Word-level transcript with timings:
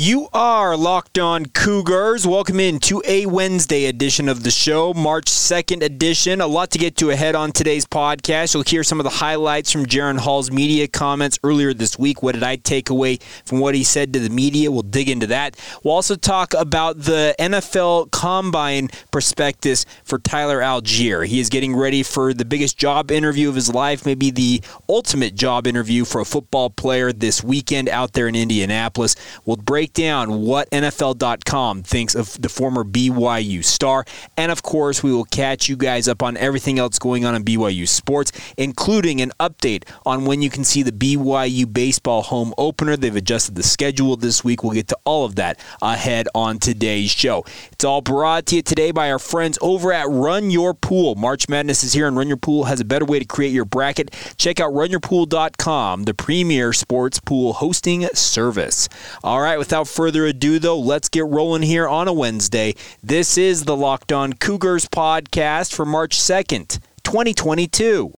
You 0.00 0.28
are 0.32 0.76
locked 0.76 1.18
on 1.18 1.46
Cougars. 1.46 2.24
Welcome 2.24 2.60
in 2.60 2.78
to 2.82 3.02
a 3.04 3.26
Wednesday 3.26 3.86
edition 3.86 4.28
of 4.28 4.44
the 4.44 4.50
show, 4.52 4.94
March 4.94 5.24
2nd 5.24 5.82
edition. 5.82 6.40
A 6.40 6.46
lot 6.46 6.70
to 6.70 6.78
get 6.78 6.96
to 6.98 7.10
ahead 7.10 7.34
on 7.34 7.50
today's 7.50 7.84
podcast. 7.84 8.54
You'll 8.54 8.62
hear 8.62 8.84
some 8.84 9.00
of 9.00 9.04
the 9.04 9.10
highlights 9.10 9.72
from 9.72 9.86
Jaren 9.86 10.16
Hall's 10.16 10.52
media 10.52 10.86
comments 10.86 11.40
earlier 11.42 11.74
this 11.74 11.98
week. 11.98 12.22
What 12.22 12.36
did 12.36 12.44
I 12.44 12.54
take 12.54 12.90
away 12.90 13.18
from 13.44 13.58
what 13.58 13.74
he 13.74 13.82
said 13.82 14.12
to 14.12 14.20
the 14.20 14.30
media? 14.30 14.70
We'll 14.70 14.82
dig 14.82 15.08
into 15.08 15.26
that. 15.26 15.58
We'll 15.82 15.94
also 15.94 16.14
talk 16.14 16.54
about 16.54 17.00
the 17.00 17.34
NFL 17.36 18.12
Combine 18.12 18.90
prospectus 19.10 19.84
for 20.04 20.20
Tyler 20.20 20.60
Allgeier. 20.60 21.26
He 21.26 21.40
is 21.40 21.48
getting 21.48 21.74
ready 21.74 22.04
for 22.04 22.32
the 22.32 22.44
biggest 22.44 22.78
job 22.78 23.10
interview 23.10 23.48
of 23.48 23.56
his 23.56 23.74
life, 23.74 24.06
maybe 24.06 24.30
the 24.30 24.62
ultimate 24.88 25.34
job 25.34 25.66
interview 25.66 26.04
for 26.04 26.20
a 26.20 26.24
football 26.24 26.70
player 26.70 27.12
this 27.12 27.42
weekend 27.42 27.88
out 27.88 28.12
there 28.12 28.28
in 28.28 28.36
Indianapolis. 28.36 29.16
We'll 29.44 29.56
break 29.56 29.87
break 29.88 30.06
down 30.06 30.42
what 30.42 30.70
NFL.com 30.70 31.82
thinks 31.82 32.14
of 32.14 32.40
the 32.40 32.48
former 32.48 32.84
BYU 32.84 33.64
star. 33.64 34.04
And 34.36 34.52
of 34.52 34.62
course, 34.62 35.02
we 35.02 35.12
will 35.12 35.24
catch 35.24 35.68
you 35.68 35.76
guys 35.76 36.08
up 36.08 36.22
on 36.22 36.36
everything 36.36 36.78
else 36.78 36.98
going 36.98 37.24
on 37.24 37.34
in 37.34 37.44
BYU 37.44 37.86
sports, 37.88 38.32
including 38.56 39.20
an 39.20 39.32
update 39.40 39.84
on 40.04 40.24
when 40.24 40.42
you 40.42 40.50
can 40.50 40.64
see 40.64 40.82
the 40.82 40.92
BYU 40.92 41.72
baseball 41.72 42.22
home 42.22 42.52
opener. 42.58 42.96
They've 42.96 43.14
adjusted 43.14 43.54
the 43.54 43.62
schedule 43.62 44.16
this 44.16 44.44
week. 44.44 44.62
We'll 44.62 44.72
get 44.72 44.88
to 44.88 44.98
all 45.04 45.24
of 45.24 45.36
that 45.36 45.58
ahead 45.80 46.28
on 46.34 46.58
today's 46.58 47.10
show. 47.10 47.44
It's 47.72 47.84
all 47.84 48.00
brought 48.00 48.46
to 48.46 48.56
you 48.56 48.62
today 48.62 48.90
by 48.90 49.10
our 49.10 49.18
friends 49.18 49.58
over 49.60 49.92
at 49.92 50.08
Run 50.08 50.50
Your 50.50 50.74
Pool. 50.74 51.14
March 51.14 51.48
Madness 51.48 51.84
is 51.84 51.92
here, 51.92 52.06
and 52.06 52.16
Run 52.16 52.28
Your 52.28 52.36
Pool 52.36 52.64
has 52.64 52.80
a 52.80 52.84
better 52.84 53.04
way 53.04 53.18
to 53.18 53.24
create 53.24 53.52
your 53.52 53.64
bracket. 53.64 54.14
Check 54.36 54.60
out 54.60 54.72
runyourpool.com, 54.72 56.04
the 56.04 56.14
premier 56.14 56.72
sports 56.72 57.20
pool 57.20 57.54
hosting 57.54 58.06
service. 58.14 58.88
All 59.22 59.40
right, 59.40 59.58
with 59.58 59.67
without 59.68 59.86
further 59.86 60.24
ado, 60.24 60.58
though, 60.58 60.78
let's 60.78 61.10
get 61.10 61.26
rolling 61.26 61.60
here 61.60 61.86
on 61.86 62.08
a 62.08 62.12
Wednesday. 62.12 62.74
This 63.02 63.36
is 63.36 63.64
the 63.64 63.76
Locked 63.76 64.12
On 64.12 64.32
Cougars 64.32 64.86
podcast 64.88 65.74
for 65.74 65.84
March 65.84 66.16
2nd, 66.16 66.80
2022. 67.04 68.14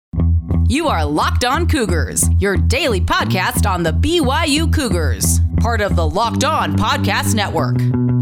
You 0.66 0.88
are 0.88 1.06
Locked 1.06 1.46
On 1.46 1.66
Cougars, 1.66 2.28
your 2.38 2.58
daily 2.58 3.00
podcast 3.00 3.64
on 3.64 3.82
the 3.82 3.92
BYU 3.92 4.70
Cougars, 4.70 5.38
part 5.60 5.80
of 5.80 5.96
the 5.96 6.06
Locked 6.06 6.44
On 6.44 6.76
Podcast 6.76 7.34
Network. 7.34 7.78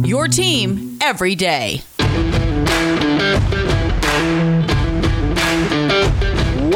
Your 0.07 0.29
team 0.29 0.97
every 1.01 1.35
day. 1.35 1.81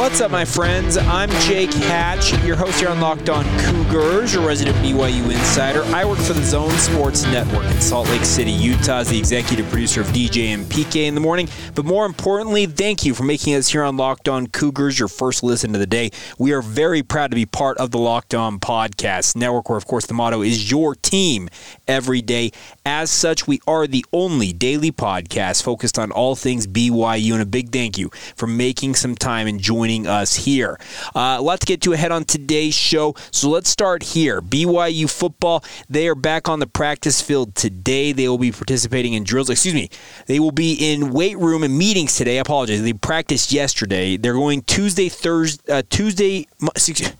What's 0.00 0.22
up, 0.22 0.30
my 0.30 0.46
friends? 0.46 0.96
I'm 0.96 1.28
Jake 1.42 1.74
Hatch, 1.74 2.32
your 2.42 2.56
host 2.56 2.80
here 2.80 2.88
on 2.88 3.02
Locked 3.02 3.28
On 3.28 3.44
Cougars, 3.58 4.32
your 4.32 4.46
resident 4.46 4.78
BYU 4.78 5.24
insider. 5.24 5.84
I 5.94 6.06
work 6.06 6.18
for 6.18 6.32
the 6.32 6.42
Zone 6.42 6.70
Sports 6.70 7.24
Network 7.24 7.66
in 7.66 7.78
Salt 7.82 8.08
Lake 8.08 8.24
City, 8.24 8.50
Utah, 8.50 9.00
as 9.00 9.10
the 9.10 9.18
executive 9.18 9.68
producer 9.68 10.00
of 10.00 10.06
DJ 10.06 10.54
and 10.54 10.64
PK 10.64 11.06
in 11.06 11.14
the 11.14 11.20
morning. 11.20 11.50
But 11.74 11.84
more 11.84 12.06
importantly, 12.06 12.64
thank 12.64 13.04
you 13.04 13.12
for 13.12 13.24
making 13.24 13.54
us 13.56 13.68
here 13.68 13.82
on 13.82 13.98
Locked 13.98 14.26
On 14.26 14.46
Cougars 14.46 14.98
your 14.98 15.06
first 15.06 15.42
listen 15.42 15.74
to 15.74 15.78
the 15.78 15.86
day. 15.86 16.12
We 16.38 16.52
are 16.52 16.62
very 16.62 17.02
proud 17.02 17.30
to 17.32 17.34
be 17.34 17.44
part 17.44 17.76
of 17.76 17.90
the 17.90 17.98
Locked 17.98 18.34
On 18.34 18.58
Podcast 18.58 19.36
Network, 19.36 19.68
where, 19.68 19.76
of 19.76 19.84
course, 19.84 20.06
the 20.06 20.14
motto 20.14 20.40
is 20.40 20.70
your 20.70 20.94
team 20.94 21.50
every 21.86 22.22
day. 22.22 22.52
As 22.86 23.10
such, 23.10 23.46
we 23.46 23.60
are 23.66 23.86
the 23.86 24.06
only 24.14 24.54
daily 24.54 24.92
podcast 24.92 25.62
focused 25.62 25.98
on 25.98 26.10
all 26.10 26.36
things 26.36 26.66
BYU. 26.66 27.34
And 27.34 27.42
a 27.42 27.46
big 27.46 27.70
thank 27.70 27.98
you 27.98 28.08
for 28.34 28.46
making 28.46 28.94
some 28.94 29.14
time 29.14 29.46
and 29.46 29.60
joining 29.60 29.89
joining 29.90 30.06
us 30.06 30.36
here. 30.36 30.78
Uh, 31.14 31.36
a 31.38 31.42
lot 31.42 31.60
to 31.60 31.66
get 31.66 31.80
to 31.82 31.92
ahead 31.92 32.12
on 32.12 32.24
today's 32.24 32.74
show, 32.74 33.14
so 33.30 33.48
let's 33.50 33.68
start 33.68 34.02
here. 34.02 34.40
BYU 34.40 35.10
football, 35.10 35.64
they 35.88 36.06
are 36.06 36.14
back 36.14 36.48
on 36.48 36.60
the 36.60 36.66
practice 36.66 37.20
field 37.20 37.54
today. 37.54 38.12
They 38.12 38.28
will 38.28 38.38
be 38.38 38.52
participating 38.52 39.14
in 39.14 39.24
drills. 39.24 39.50
Excuse 39.50 39.74
me, 39.74 39.90
they 40.26 40.38
will 40.38 40.52
be 40.52 40.74
in 40.74 41.12
weight 41.12 41.38
room 41.38 41.62
and 41.64 41.76
meetings 41.76 42.16
today. 42.16 42.38
I 42.38 42.42
apologize. 42.42 42.82
They 42.82 42.92
practiced 42.92 43.52
yesterday. 43.52 44.16
They're 44.16 44.34
going 44.34 44.62
Tuesday, 44.62 45.08
Thursday, 45.08 45.72
uh, 45.72 45.82
Tuesday. 45.90 46.46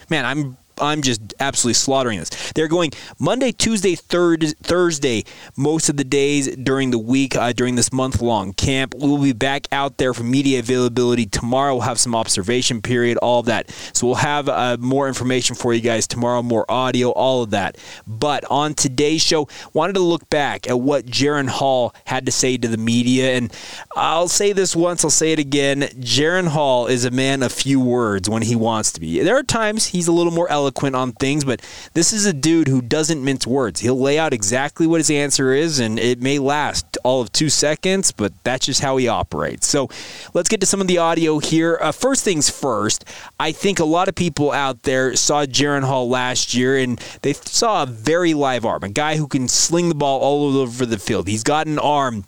Man, 0.08 0.24
I'm 0.24 0.56
I'm 0.80 1.02
just 1.02 1.34
absolutely 1.40 1.74
slaughtering 1.74 2.18
this. 2.18 2.52
They're 2.52 2.68
going 2.68 2.90
Monday, 3.18 3.52
Tuesday, 3.52 3.94
third, 3.94 4.54
Thursday, 4.62 5.24
most 5.56 5.88
of 5.88 5.96
the 5.96 6.04
days 6.04 6.54
during 6.56 6.90
the 6.90 6.98
week 6.98 7.36
uh, 7.36 7.52
during 7.52 7.76
this 7.76 7.92
month 7.92 8.20
long 8.22 8.52
camp. 8.52 8.94
We'll 8.96 9.22
be 9.22 9.32
back 9.32 9.66
out 9.72 9.98
there 9.98 10.14
for 10.14 10.22
media 10.22 10.60
availability 10.60 11.26
tomorrow. 11.26 11.74
We'll 11.74 11.82
have 11.82 12.00
some 12.00 12.14
observation 12.14 12.82
period, 12.82 13.18
all 13.18 13.40
of 13.40 13.46
that. 13.46 13.70
So 13.92 14.06
we'll 14.06 14.16
have 14.16 14.48
uh, 14.48 14.76
more 14.80 15.08
information 15.08 15.56
for 15.56 15.74
you 15.74 15.80
guys 15.80 16.06
tomorrow, 16.06 16.42
more 16.42 16.70
audio, 16.70 17.10
all 17.10 17.42
of 17.42 17.50
that. 17.50 17.78
But 18.06 18.44
on 18.50 18.74
today's 18.74 19.22
show, 19.22 19.48
wanted 19.72 19.94
to 19.94 20.00
look 20.00 20.28
back 20.30 20.68
at 20.68 20.80
what 20.80 21.06
Jaren 21.06 21.48
Hall 21.48 21.94
had 22.06 22.26
to 22.26 22.32
say 22.32 22.56
to 22.56 22.68
the 22.68 22.76
media, 22.76 23.36
and 23.36 23.52
I'll 23.94 24.28
say 24.28 24.52
this 24.52 24.74
once, 24.74 25.04
I'll 25.04 25.10
say 25.10 25.32
it 25.32 25.38
again. 25.38 25.82
Jaren 26.00 26.48
Hall 26.48 26.86
is 26.86 27.04
a 27.04 27.10
man 27.10 27.42
of 27.42 27.52
few 27.52 27.80
words 27.80 28.28
when 28.28 28.42
he 28.42 28.56
wants 28.56 28.92
to 28.92 29.00
be. 29.00 29.20
There 29.20 29.36
are 29.36 29.42
times 29.42 29.86
he's 29.86 30.08
a 30.08 30.12
little 30.12 30.32
more 30.32 30.50
eloquent 30.50 30.69
eloquent 30.70 30.94
on 30.94 31.12
things, 31.12 31.44
but 31.44 31.60
this 31.94 32.12
is 32.12 32.26
a 32.26 32.32
dude 32.32 32.68
who 32.68 32.80
doesn't 32.80 33.24
mince 33.24 33.46
words. 33.46 33.80
He'll 33.80 33.98
lay 33.98 34.18
out 34.18 34.32
exactly 34.32 34.86
what 34.86 34.98
his 34.98 35.10
answer 35.10 35.52
is, 35.52 35.80
and 35.80 35.98
it 35.98 36.22
may 36.22 36.38
last 36.38 36.96
all 37.02 37.20
of 37.20 37.32
two 37.32 37.48
seconds, 37.48 38.12
but 38.12 38.32
that's 38.44 38.66
just 38.66 38.80
how 38.80 38.96
he 38.96 39.08
operates. 39.08 39.66
So 39.66 39.88
let's 40.32 40.48
get 40.48 40.60
to 40.60 40.66
some 40.66 40.80
of 40.80 40.86
the 40.86 40.98
audio 40.98 41.40
here. 41.40 41.78
Uh, 41.80 41.90
first 41.90 42.22
things 42.22 42.48
first, 42.48 43.04
I 43.40 43.50
think 43.50 43.80
a 43.80 43.84
lot 43.84 44.08
of 44.08 44.14
people 44.14 44.52
out 44.52 44.84
there 44.84 45.16
saw 45.16 45.44
Jaren 45.44 45.82
Hall 45.82 46.08
last 46.08 46.54
year, 46.54 46.78
and 46.78 47.00
they 47.22 47.32
saw 47.32 47.82
a 47.82 47.86
very 47.86 48.34
live 48.34 48.64
arm, 48.64 48.84
a 48.84 48.88
guy 48.88 49.16
who 49.16 49.26
can 49.26 49.48
sling 49.48 49.88
the 49.88 49.94
ball 49.96 50.20
all 50.20 50.56
over 50.56 50.86
the 50.86 50.98
field. 50.98 51.26
He's 51.26 51.42
got 51.42 51.66
an 51.66 51.80
arm 51.80 52.24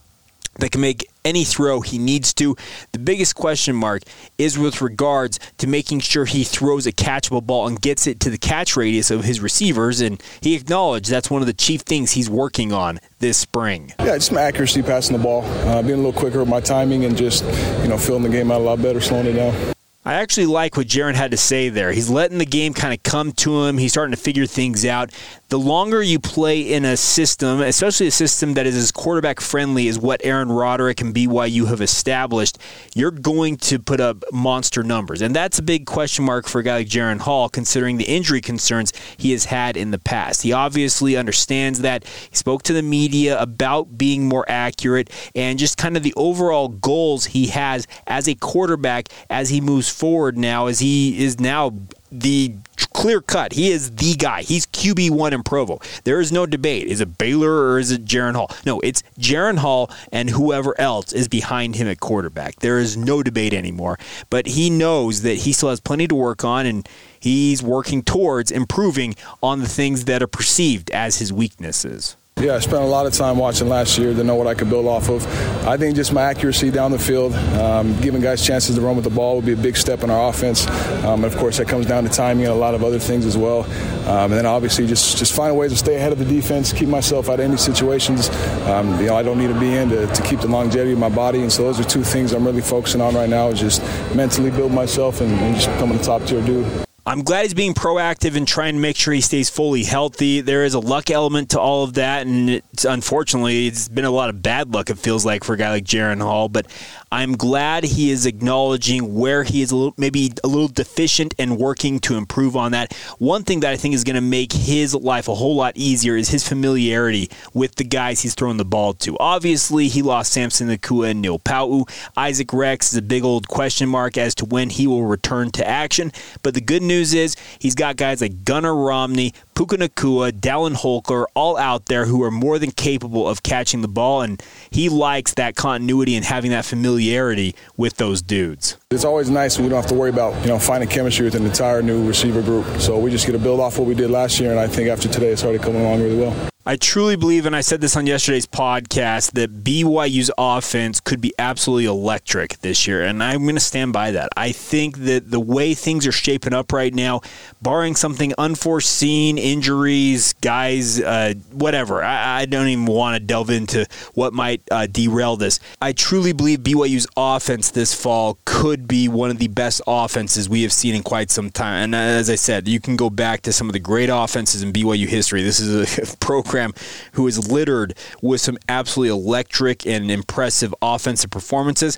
that 0.59 0.73
can 0.73 0.81
make 0.81 1.09
any 1.25 1.45
throw 1.45 1.81
he 1.81 1.99
needs 1.99 2.35
to. 2.35 2.57
The 2.93 2.99
biggest 2.99 3.35
question 3.35 3.77
mark 3.77 4.03
is 4.39 4.59
with 4.59 4.81
regards 4.81 5.39
to 5.59 5.67
making 5.67 6.01
sure 6.01 6.25
he 6.25 6.45
throws 6.45 6.87
a 6.87 6.93
catchable 6.93 7.45
ball 7.45 7.67
and 7.67 7.81
gets 7.81 8.07
it 8.07 8.21
to 8.21 8.31
the 8.31 8.39
catch 8.39 8.77
radius 8.77 9.11
of 9.11 9.25
his 9.25 9.41
receivers. 9.41 10.01
And 10.01 10.23
he 10.41 10.55
acknowledged 10.55 11.11
that's 11.11 11.31
one 11.31 11.43
of 11.43 11.47
the 11.47 11.53
chief 11.53 11.83
things 11.83 12.13
he's 12.13 12.31
working 12.31 12.73
on 12.73 13.01
this 13.19 13.39
spring. 13.39 13.93
Yeah, 14.01 14.17
just 14.17 14.33
my 14.33 14.43
accuracy 14.43 14.83
passing 14.83 15.17
the 15.17 15.23
ball, 15.23 15.45
uh, 15.45 15.83
being 15.83 15.95
a 15.95 15.97
little 15.97 16.13
quicker 16.13 16.41
with 16.41 16.49
my 16.49 16.61
timing, 16.61 17.05
and 17.05 17.17
just 17.17 17.45
you 17.83 17.89
know 17.89 17.99
filling 17.99 18.23
the 18.23 18.29
game 18.29 18.51
out 18.51 18.61
a 18.61 18.65
lot 18.65 18.83
better, 18.83 19.01
slowing 19.01 19.27
it 19.27 19.35
down. 19.35 19.75
I 20.05 20.15
actually 20.15 20.47
like 20.47 20.77
what 20.77 20.89
Jaren 20.89 21.15
had 21.15 21.31
to 21.31 21.37
say 21.37 21.69
there. 21.69 21.93
He's 21.93 22.11
letting 22.11 22.39
the 22.39 22.47
game 22.47 22.75
kind 22.75 22.93
of 22.93 23.05
come 23.05 23.31
to 23.33 23.65
him. 23.65 23.79
He's 23.79 23.93
starting 23.93 24.13
to 24.13 24.21
figure 24.21 24.47
things 24.47 24.85
out. 24.85 25.13
The 25.53 25.59
longer 25.59 26.03
you 26.03 26.19
play 26.19 26.63
in 26.63 26.87
a 26.87 26.97
system, 26.97 27.61
especially 27.61 28.07
a 28.07 28.11
system 28.11 28.55
that 28.55 28.67
is 28.67 28.75
as 28.75 28.91
quarterback 28.91 29.39
friendly 29.39 29.87
as 29.87 29.99
what 29.99 30.23
Aaron 30.25 30.51
Roderick 30.51 31.03
and 31.03 31.15
BYU 31.15 31.69
have 31.69 31.83
established, 31.83 32.57
you're 32.95 33.11
going 33.11 33.59
to 33.59 33.79
put 33.79 34.01
up 34.01 34.25
monster 34.33 34.83
numbers. 34.83 35.21
And 35.21 35.37
that's 35.37 35.59
a 35.59 35.63
big 35.63 35.85
question 35.85 36.25
mark 36.25 36.49
for 36.49 36.61
a 36.61 36.63
guy 36.63 36.77
like 36.77 36.87
Jaren 36.87 37.21
Hall, 37.21 37.51
considering 37.51 37.99
the 37.99 38.07
injury 38.07 38.41
concerns 38.41 38.95
he 39.19 39.33
has 39.33 39.45
had 39.45 39.77
in 39.77 39.91
the 39.91 39.99
past. 39.99 40.41
He 40.41 40.55
obviously 40.55 41.19
understands 41.19 41.83
that. 41.83 42.07
He 42.31 42.35
spoke 42.35 42.63
to 42.63 42.73
the 42.73 42.81
media 42.81 43.39
about 43.39 43.99
being 43.99 44.27
more 44.27 44.47
accurate 44.49 45.11
and 45.35 45.59
just 45.59 45.77
kind 45.77 45.99
of 45.99 46.03
the 46.03 46.15
overall 46.17 46.69
goals 46.69 47.27
he 47.27 47.49
has 47.49 47.87
as 48.07 48.27
a 48.27 48.35
quarterback 48.37 49.11
as 49.29 49.51
he 49.51 49.61
moves 49.61 49.91
forward 49.91 50.39
now 50.39 50.69
as 50.69 50.79
he 50.79 51.23
is 51.23 51.39
now 51.39 51.73
the 52.13 52.55
clear 52.93 53.21
cut. 53.21 53.53
He 53.53 53.71
is 53.71 53.91
the 53.97 54.15
guy. 54.15 54.43
He's 54.43 54.67
QB 54.67 55.11
one 55.11 55.33
in 55.33 55.43
Provo. 55.43 55.81
There 56.05 56.21
is 56.21 56.31
no 56.31 56.47
debate. 56.47 56.87
Is 56.87 57.01
it 57.01 57.19
Baylor 57.19 57.51
or 57.51 57.79
is 57.79 57.91
it 57.91 58.05
Jaren 58.05 58.35
Hall? 58.35 58.51
No, 58.67 58.81
it's 58.81 59.03
Jaren 59.19 59.59
Hall 59.59 59.91
and 60.13 60.31
whoever 60.31 60.79
else 60.81 61.13
is 61.13 61.29
behind 61.29 61.77
him 61.77 61.89
at 61.89 62.01
quarterback. 62.01 62.57
There 62.57 62.79
is 62.79 62.97
no 62.97 63.23
debate 63.23 63.55
anymore. 63.55 63.99
But 64.31 64.47
he 64.47 64.71
knows 64.71 65.23
that 65.23 65.39
he 65.39 65.53
still 65.53 65.71
has 65.71 65.81
plenty 65.81 66.07
to 66.09 66.15
work 66.15 66.45
on 66.45 66.67
and 66.67 66.89
he's 67.19 67.63
working 67.63 68.03
towards 68.03 68.51
improving 68.51 69.15
on 69.43 69.61
the 69.61 69.69
things 69.69 70.05
that 70.05 70.23
are 70.23 70.29
perceived 70.29 70.91
as 70.91 71.19
his 71.19 71.33
weaknesses. 71.33 72.17
Yeah, 72.43 72.57
I 72.57 72.59
spent 72.59 72.83
a 72.83 72.87
lot 72.87 73.07
of 73.07 73.13
time 73.13 73.39
watching 73.39 73.69
last 73.69 73.97
year 73.97 74.13
to 74.13 74.25
know 74.25 74.35
what 74.35 74.49
I 74.49 74.55
could 74.55 74.69
build 74.69 74.87
off 74.87 75.09
of. 75.09 75.25
I 75.65 75.77
think 75.77 75.95
just 75.95 76.13
my 76.13 76.23
accuracy 76.23 76.73
down 76.73 76.91
the 76.91 76.99
field, 76.99 77.35
um, 77.35 77.97
giving 78.01 78.21
guys 78.21 78.45
chances 78.45 78.75
to 78.75 78.81
run 78.81 78.97
with 78.97 79.05
the 79.05 79.11
ball 79.11 79.37
would 79.37 79.47
be 79.47 79.53
a 79.53 79.57
big 79.57 79.77
step 79.77 80.03
in 80.03 80.11
our 80.11 80.29
offense. 80.29 80.67
Um, 81.05 81.23
and 81.23 81.27
of 81.27 81.37
course, 81.37 81.59
that 81.59 81.69
comes 81.69 81.87
down 81.87 82.03
to 82.03 82.11
timing 82.11 82.47
and 82.47 82.53
a 82.53 82.57
lot 82.57 82.75
of 82.75 82.83
other 82.83 82.99
things 82.99 83.27
as 83.27 83.37
well. 83.37 83.63
Um, 84.09 84.33
and 84.33 84.33
then 84.33 84.47
obviously 84.47 84.89
just 84.89 85.19
just 85.19 85.33
find 85.37 85.57
ways 85.57 85.71
to 85.71 85.77
stay 85.77 85.95
ahead 85.95 86.11
of 86.11 86.19
the 86.19 86.25
defense, 86.25 86.73
keep 86.73 86.89
myself 86.89 87.29
out 87.29 87.35
of 87.35 87.45
any 87.45 87.57
situations. 87.57 88.29
Um, 88.67 88.99
you 88.99 89.07
know, 89.07 89.15
I 89.15 89.23
don't 89.23 89.39
need 89.39 89.55
to 89.55 89.61
be 89.61 89.77
in 89.77 89.91
to, 89.91 90.09
to, 90.09 90.23
keep 90.23 90.41
the 90.41 90.49
longevity 90.49 90.95
of 90.95 90.99
my 90.99 91.11
body. 91.11 91.43
And 91.43 91.53
so 91.53 91.63
those 91.63 91.79
are 91.79 91.85
two 91.85 92.03
things 92.03 92.33
I'm 92.33 92.45
really 92.45 92.61
focusing 92.61 93.01
on 93.01 93.15
right 93.15 93.31
now 93.31 93.51
is 93.51 93.61
just 93.61 93.83
mentally 94.17 94.51
build 94.51 94.73
myself 94.73 95.21
and, 95.21 95.31
and 95.31 95.55
just 95.55 95.71
becoming 95.71 95.97
a 95.97 96.03
top 96.03 96.25
tier 96.25 96.45
dude. 96.45 96.67
I'm 97.05 97.23
glad 97.23 97.43
he's 97.43 97.55
being 97.55 97.75
proactive 97.75 98.37
and 98.37 98.47
trying 98.47 98.75
to 98.75 98.81
make 98.81 98.95
sure 98.97 99.13
he 99.13 99.21
stays 99.21 99.51
fully 99.51 99.83
healthy. 99.83 100.41
There 100.41 100.65
is 100.65 100.75
a 100.75 100.79
luck 100.79 101.11
element 101.11 101.51
to 101.51 101.61
all 101.61 101.83
of 101.83 101.95
that, 101.95 102.27
and 102.27 102.49
it's, 102.49 102.85
unfortunately, 102.85 103.67
it's 103.67 103.89
been 103.89 104.05
a 104.05 104.11
lot 104.11 104.31
of 104.31 104.41
bad 104.41 104.73
luck. 104.73 104.89
It 104.89 104.99
feels 104.99 105.25
like 105.25 105.43
for 105.43 105.55
a 105.55 105.57
guy 105.57 105.71
like 105.71 105.85
Jaren 105.85 106.23
Hall, 106.23 106.49
but 106.49 106.67
I'm 107.13 107.37
glad 107.37 107.85
he 107.85 108.11
is 108.11 108.25
acknowledging 108.25 109.15
where 109.15 109.43
he 109.43 109.61
is 109.61 109.71
a 109.71 109.77
little, 109.77 109.93
maybe 109.99 110.33
a 110.43 110.49
little 110.49 110.67
deficient 110.67 111.35
and 111.39 111.59
working 111.59 112.01
to 112.01 112.17
improve 112.17 112.57
on 112.57 112.73
that. 112.73 112.95
One 113.19 113.45
thing 113.45 113.61
that 113.61 113.71
I 113.71 113.77
think 113.77 113.95
is 113.95 114.03
going 114.03 114.15
to 114.15 114.23
make 114.23 114.51
his 114.51 114.95
life 114.95 115.29
a 115.29 115.35
whole 115.35 115.55
lot 115.55 115.77
easier 115.77 116.17
is 116.17 116.31
his 116.31 116.49
familiarity 116.49 117.29
with 117.53 117.75
the 117.75 117.85
guys 117.85 118.23
he's 118.23 118.35
throwing 118.35 118.57
the 118.57 118.65
ball 118.65 118.95
to. 118.95 119.19
Obviously, 119.21 119.89
he 119.89 120.01
lost 120.01 120.33
Samson 120.33 120.69
Nacua 120.69 121.11
and 121.11 121.21
Neil 121.21 121.39
Pau'u. 121.39 121.87
Isaac 122.17 122.51
Rex 122.51 122.93
is 122.93 122.99
a 122.99 123.03
big 123.03 123.25
old 123.25 123.47
question 123.47 123.91
mark 123.91 124.17
as 124.17 124.35
to 124.37 124.47
when 124.47 124.71
he 124.71 124.87
will 124.87 125.05
return 125.05 125.51
to 125.51 125.69
action, 125.69 126.13
but 126.43 126.55
the 126.55 126.63
good 126.63 126.83
news 126.83 127.13
is 127.13 127.37
he's 127.59 127.75
got 127.75 127.99
guys 127.99 128.23
like 128.23 128.43
Gunnar 128.43 128.75
Romney, 128.75 129.35
Puka 129.55 129.77
Nacua, 129.77 130.33
Dallin 130.33 130.75
Holker, 130.75 131.27
all 131.35 131.59
out 131.59 131.87
there 131.87 132.07
who 132.07 132.23
are 132.23 132.31
more 132.31 132.59
than 132.59 132.71
capable 132.71 133.29
of 133.29 133.43
catching 133.43 133.83
the 133.83 133.89
ball, 133.89 134.23
and 134.23 134.43
he 134.71 134.89
likes 134.89 135.35
that 135.35 135.57
continuity 135.57 136.17
and 136.17 136.25
having 136.25 136.51
that 136.53 136.65
familiarity 136.65 137.55
with 137.77 137.97
those 137.99 138.23
dudes. 138.23 138.79
It's 138.91 139.05
always 139.05 139.29
nice 139.29 139.59
when 139.59 139.65
we 139.65 139.71
don't 139.71 139.81
have 139.81 139.91
to 139.91 139.95
worry 139.95 140.11
about 140.11 140.41
you 140.43 140.49
know 140.49 140.59
finding 140.59 140.89
chemistry 140.89 141.27
with 141.27 141.35
an 141.35 141.45
entire 141.45 141.83
new 141.83 142.07
receiver 142.07 142.41
group. 142.41 142.67
So 142.81 142.99
we 142.99 143.11
just 143.11 143.27
get 143.27 143.33
to 143.33 143.39
build 143.39 143.61
off 143.61 143.79
what 143.79 143.87
we 143.87 143.95
did 143.95 144.11
last 144.11 144.41
year, 144.41 144.51
and 144.51 144.59
I 144.59 144.69
think 144.69 144.89
after 144.89 145.09
today 145.09 145.29
it's 145.29 145.45
already 145.45 145.63
coming 145.63 145.83
along 145.83 146.03
really 146.03 146.19
well. 146.19 146.52
I 146.65 146.77
truly 146.77 147.17
believe, 147.17 147.45
and 147.45 147.57
I 147.57 147.61
said 147.61 147.81
this 147.81 147.97
on 147.97 148.07
yesterday's 148.07 148.47
podcast, 148.47 149.33
that 149.33 149.65
BYU's 149.65 150.31
offense 150.39 151.01
could 151.01 151.21
be 151.21 151.35
absolutely 151.37 151.87
electric 151.87 152.59
this 152.59 152.87
year, 152.87 153.03
and 153.03 153.21
I'm 153.21 153.43
going 153.43 153.57
to 153.57 153.61
stand 153.61 153.93
by 153.93 154.13
that. 154.13 154.29
I 154.37 154.53
think 154.53 154.99
that 154.99 155.29
the 155.29 155.41
way 155.41 155.75
things 155.75 156.07
are 156.07 156.13
shaping 156.13 156.55
up 156.55 156.73
right 156.73 156.95
now, 156.95 157.23
barring 157.61 157.97
something 157.97 158.33
unforeseen, 158.39 159.39
injuries, 159.39 160.35
guys, 160.35 161.01
uh, 161.01 161.35
whatever, 161.51 162.01
I, 162.05 162.43
I, 162.43 162.47
don't 162.47 162.69
even 162.69 162.87
want 162.87 163.17
to 163.17 163.21
delve 163.21 163.51
into 163.51 163.85
what 164.15 164.33
might 164.33 164.63
uh, 164.71 164.87
derail 164.87 165.37
this. 165.37 165.59
I 165.81 165.91
truly 165.91 166.33
believe 166.33 166.61
BYU's 166.61 167.09
offense 167.17 167.73
this 167.73 167.93
fall 167.93 168.39
could 168.45 168.87
be 168.87 169.09
one 169.09 169.31
of 169.31 169.39
the 169.39 169.49
best 169.49 169.83
offenses 169.89 170.49
we 170.49 170.63
have 170.63 170.73
seen 170.73 170.95
in 170.95 171.03
quite 171.03 171.33
some 171.33 171.51
time. 171.51 171.83
And 171.83 171.95
as 171.97 172.31
I 172.31 172.37
said, 172.37 172.69
you 172.69 172.79
can 172.79 172.95
go 172.95 173.11
back 173.11 173.43
to 173.43 173.53
some 173.53 173.69
of 173.69 173.73
the 173.73 173.81
great 173.81 174.11
offenses 174.13 174.63
in 174.63 174.73
BYU 174.73 175.09
history. 175.09 175.43
This 175.43 175.59
is 175.59 175.99
a 175.99 176.17
program 176.21 176.52
program 176.53 176.75
who 177.13 177.27
is 177.27 177.51
littered 177.51 177.95
with 178.21 178.41
some 178.41 178.59
absolutely 178.69 179.11
electric 179.11 179.87
and 179.87 180.11
impressive 180.11 180.75
offensive 180.83 181.31
performances. 181.31 181.97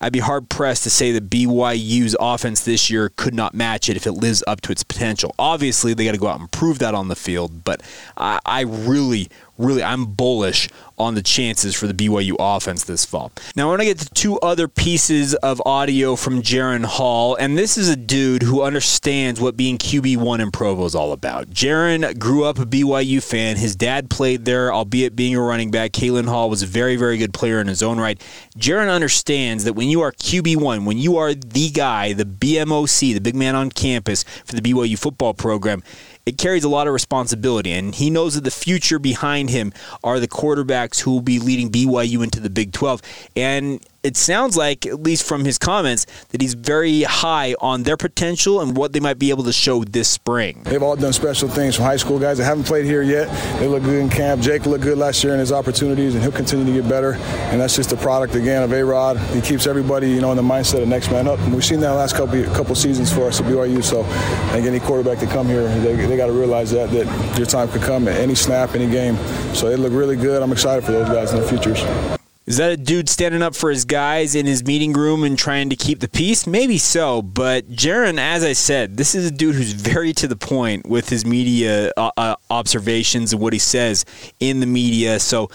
I'd 0.00 0.14
be 0.14 0.20
hard 0.20 0.48
pressed 0.48 0.84
to 0.84 0.90
say 0.90 1.12
that 1.12 1.28
BYU's 1.28 2.16
offense 2.18 2.64
this 2.64 2.88
year 2.88 3.10
could 3.10 3.34
not 3.34 3.52
match 3.52 3.90
it 3.90 3.98
if 3.98 4.06
it 4.06 4.12
lives 4.12 4.42
up 4.46 4.62
to 4.62 4.72
its 4.72 4.82
potential. 4.82 5.34
Obviously, 5.38 5.92
they 5.92 6.06
got 6.06 6.12
to 6.12 6.18
go 6.18 6.28
out 6.28 6.40
and 6.40 6.50
prove 6.50 6.78
that 6.78 6.94
on 6.94 7.08
the 7.08 7.16
field, 7.16 7.62
but 7.64 7.82
I, 8.16 8.40
I 8.46 8.62
really, 8.62 9.28
really, 9.60 9.82
I'm 9.82 10.06
bullish 10.06 10.68
on 10.98 11.14
the 11.14 11.22
chances 11.22 11.74
for 11.74 11.86
the 11.86 11.94
BYU 11.94 12.36
offense 12.38 12.84
this 12.84 13.04
fall. 13.04 13.32
Now, 13.56 13.64
I 13.64 13.70
want 13.70 13.80
to 13.80 13.86
get 13.86 13.98
to 14.00 14.08
two 14.10 14.38
other 14.40 14.68
pieces 14.68 15.34
of 15.36 15.62
audio 15.64 16.14
from 16.14 16.42
Jaren 16.42 16.84
Hall, 16.84 17.34
and 17.36 17.56
this 17.56 17.78
is 17.78 17.88
a 17.88 17.96
dude 17.96 18.42
who 18.42 18.62
understands 18.62 19.40
what 19.40 19.56
being 19.56 19.78
QB1 19.78 20.40
in 20.40 20.50
Provo 20.50 20.84
is 20.84 20.94
all 20.94 21.12
about. 21.12 21.48
Jaren 21.50 22.18
grew 22.18 22.44
up 22.44 22.58
a 22.58 22.66
BYU 22.66 23.22
fan. 23.22 23.56
His 23.56 23.74
dad 23.74 24.10
played 24.10 24.44
there, 24.44 24.72
albeit 24.72 25.16
being 25.16 25.34
a 25.34 25.40
running 25.40 25.70
back. 25.70 25.92
Kalin 25.92 26.28
Hall 26.28 26.50
was 26.50 26.62
a 26.62 26.66
very, 26.66 26.96
very 26.96 27.16
good 27.16 27.32
player 27.32 27.60
in 27.60 27.66
his 27.66 27.82
own 27.82 27.98
right. 27.98 28.20
Jaren 28.58 28.94
understands 28.94 29.64
that 29.64 29.72
when 29.72 29.88
you 29.88 30.02
are 30.02 30.12
QB1, 30.12 30.84
when 30.84 30.98
you 30.98 31.16
are 31.16 31.32
the 31.32 31.70
guy, 31.70 32.12
the 32.12 32.24
BMOC, 32.24 33.14
the 33.14 33.20
big 33.20 33.34
man 33.34 33.54
on 33.54 33.70
campus 33.70 34.24
for 34.44 34.54
the 34.54 34.62
BYU 34.62 34.98
football 34.98 35.32
program, 35.32 35.82
it 36.30 36.38
carries 36.38 36.62
a 36.62 36.68
lot 36.68 36.86
of 36.86 36.92
responsibility. 36.92 37.72
And 37.72 37.92
he 37.92 38.08
knows 38.08 38.36
that 38.36 38.44
the 38.44 38.52
future 38.52 39.00
behind 39.00 39.50
him 39.50 39.72
are 40.04 40.20
the 40.20 40.28
quarterbacks 40.28 41.00
who 41.00 41.10
will 41.10 41.20
be 41.20 41.40
leading 41.40 41.70
BYU 41.70 42.22
into 42.22 42.38
the 42.38 42.48
Big 42.48 42.72
12. 42.72 43.02
And 43.34 43.84
it 44.02 44.16
sounds 44.16 44.56
like, 44.56 44.86
at 44.86 45.02
least 45.02 45.26
from 45.26 45.44
his 45.44 45.58
comments, 45.58 46.06
that 46.30 46.40
he's 46.40 46.54
very 46.54 47.02
high 47.02 47.54
on 47.60 47.82
their 47.82 47.96
potential 47.96 48.60
and 48.60 48.76
what 48.76 48.92
they 48.92 49.00
might 49.00 49.18
be 49.18 49.30
able 49.30 49.44
to 49.44 49.52
show 49.52 49.84
this 49.84 50.08
spring. 50.08 50.62
They've 50.64 50.82
all 50.82 50.96
done 50.96 51.12
special 51.12 51.48
things 51.48 51.76
from 51.76 51.84
high 51.84 51.96
school 51.96 52.18
guys 52.18 52.38
that 52.38 52.44
haven't 52.44 52.64
played 52.64 52.84
here 52.84 53.02
yet. 53.02 53.28
They 53.58 53.66
look 53.66 53.82
good 53.82 54.00
in 54.00 54.08
camp. 54.08 54.42
Jake 54.42 54.66
looked 54.66 54.84
good 54.84 54.98
last 54.98 55.22
year 55.24 55.32
in 55.32 55.40
his 55.40 55.52
opportunities, 55.52 56.14
and 56.14 56.22
he'll 56.22 56.32
continue 56.32 56.64
to 56.64 56.80
get 56.80 56.88
better. 56.88 57.14
And 57.50 57.60
that's 57.60 57.76
just 57.76 57.92
a 57.92 57.96
product 57.96 58.34
again 58.34 58.62
of 58.62 58.72
A 58.72 58.84
Rod. 58.84 59.18
He 59.34 59.40
keeps 59.40 59.66
everybody, 59.66 60.10
you 60.10 60.20
know, 60.20 60.30
in 60.30 60.36
the 60.36 60.42
mindset 60.42 60.82
of 60.82 60.88
next 60.88 61.10
man 61.10 61.28
up. 61.28 61.38
And 61.40 61.54
we've 61.54 61.64
seen 61.64 61.80
that 61.80 61.92
last 61.92 62.14
couple 62.14 62.42
couple 62.54 62.74
seasons 62.74 63.12
for 63.12 63.26
us 63.26 63.40
at 63.40 63.46
BYU. 63.46 63.82
So, 63.82 64.02
I 64.02 64.52
think 64.52 64.66
any 64.66 64.80
quarterback 64.80 65.18
to 65.18 65.26
come 65.26 65.46
here, 65.46 65.68
they, 65.80 65.94
they 65.94 66.16
got 66.16 66.26
to 66.26 66.32
realize 66.32 66.70
that 66.72 66.90
that 66.90 67.38
your 67.38 67.46
time 67.46 67.68
could 67.68 67.82
come 67.82 68.08
at 68.08 68.16
any 68.16 68.34
snap, 68.34 68.74
any 68.74 68.90
game. 68.90 69.16
So 69.54 69.68
they 69.68 69.76
look 69.76 69.92
really 69.92 70.16
good. 70.16 70.42
I'm 70.42 70.52
excited 70.52 70.84
for 70.84 70.92
those 70.92 71.08
guys 71.08 71.32
in 71.32 71.40
the 71.40 71.46
futures. 71.46 72.19
Is 72.46 72.56
that 72.56 72.72
a 72.72 72.76
dude 72.76 73.08
standing 73.08 73.42
up 73.42 73.54
for 73.54 73.70
his 73.70 73.84
guys 73.84 74.34
in 74.34 74.46
his 74.46 74.64
meeting 74.64 74.92
room 74.92 75.24
and 75.24 75.38
trying 75.38 75.70
to 75.70 75.76
keep 75.76 76.00
the 76.00 76.08
peace? 76.08 76.46
Maybe 76.46 76.78
so, 76.78 77.22
but 77.22 77.68
Jaren, 77.68 78.18
as 78.18 78.42
I 78.42 78.54
said, 78.54 78.96
this 78.96 79.14
is 79.14 79.26
a 79.26 79.30
dude 79.30 79.54
who's 79.54 79.72
very 79.72 80.12
to 80.14 80.26
the 80.26 80.36
point 80.36 80.88
with 80.88 81.08
his 81.08 81.24
media 81.24 81.92
uh, 81.96 82.10
uh, 82.16 82.36
observations 82.50 83.32
and 83.32 83.42
what 83.42 83.52
he 83.52 83.58
says 83.58 84.04
in 84.40 84.60
the 84.60 84.66
media. 84.66 85.20
So 85.20 85.50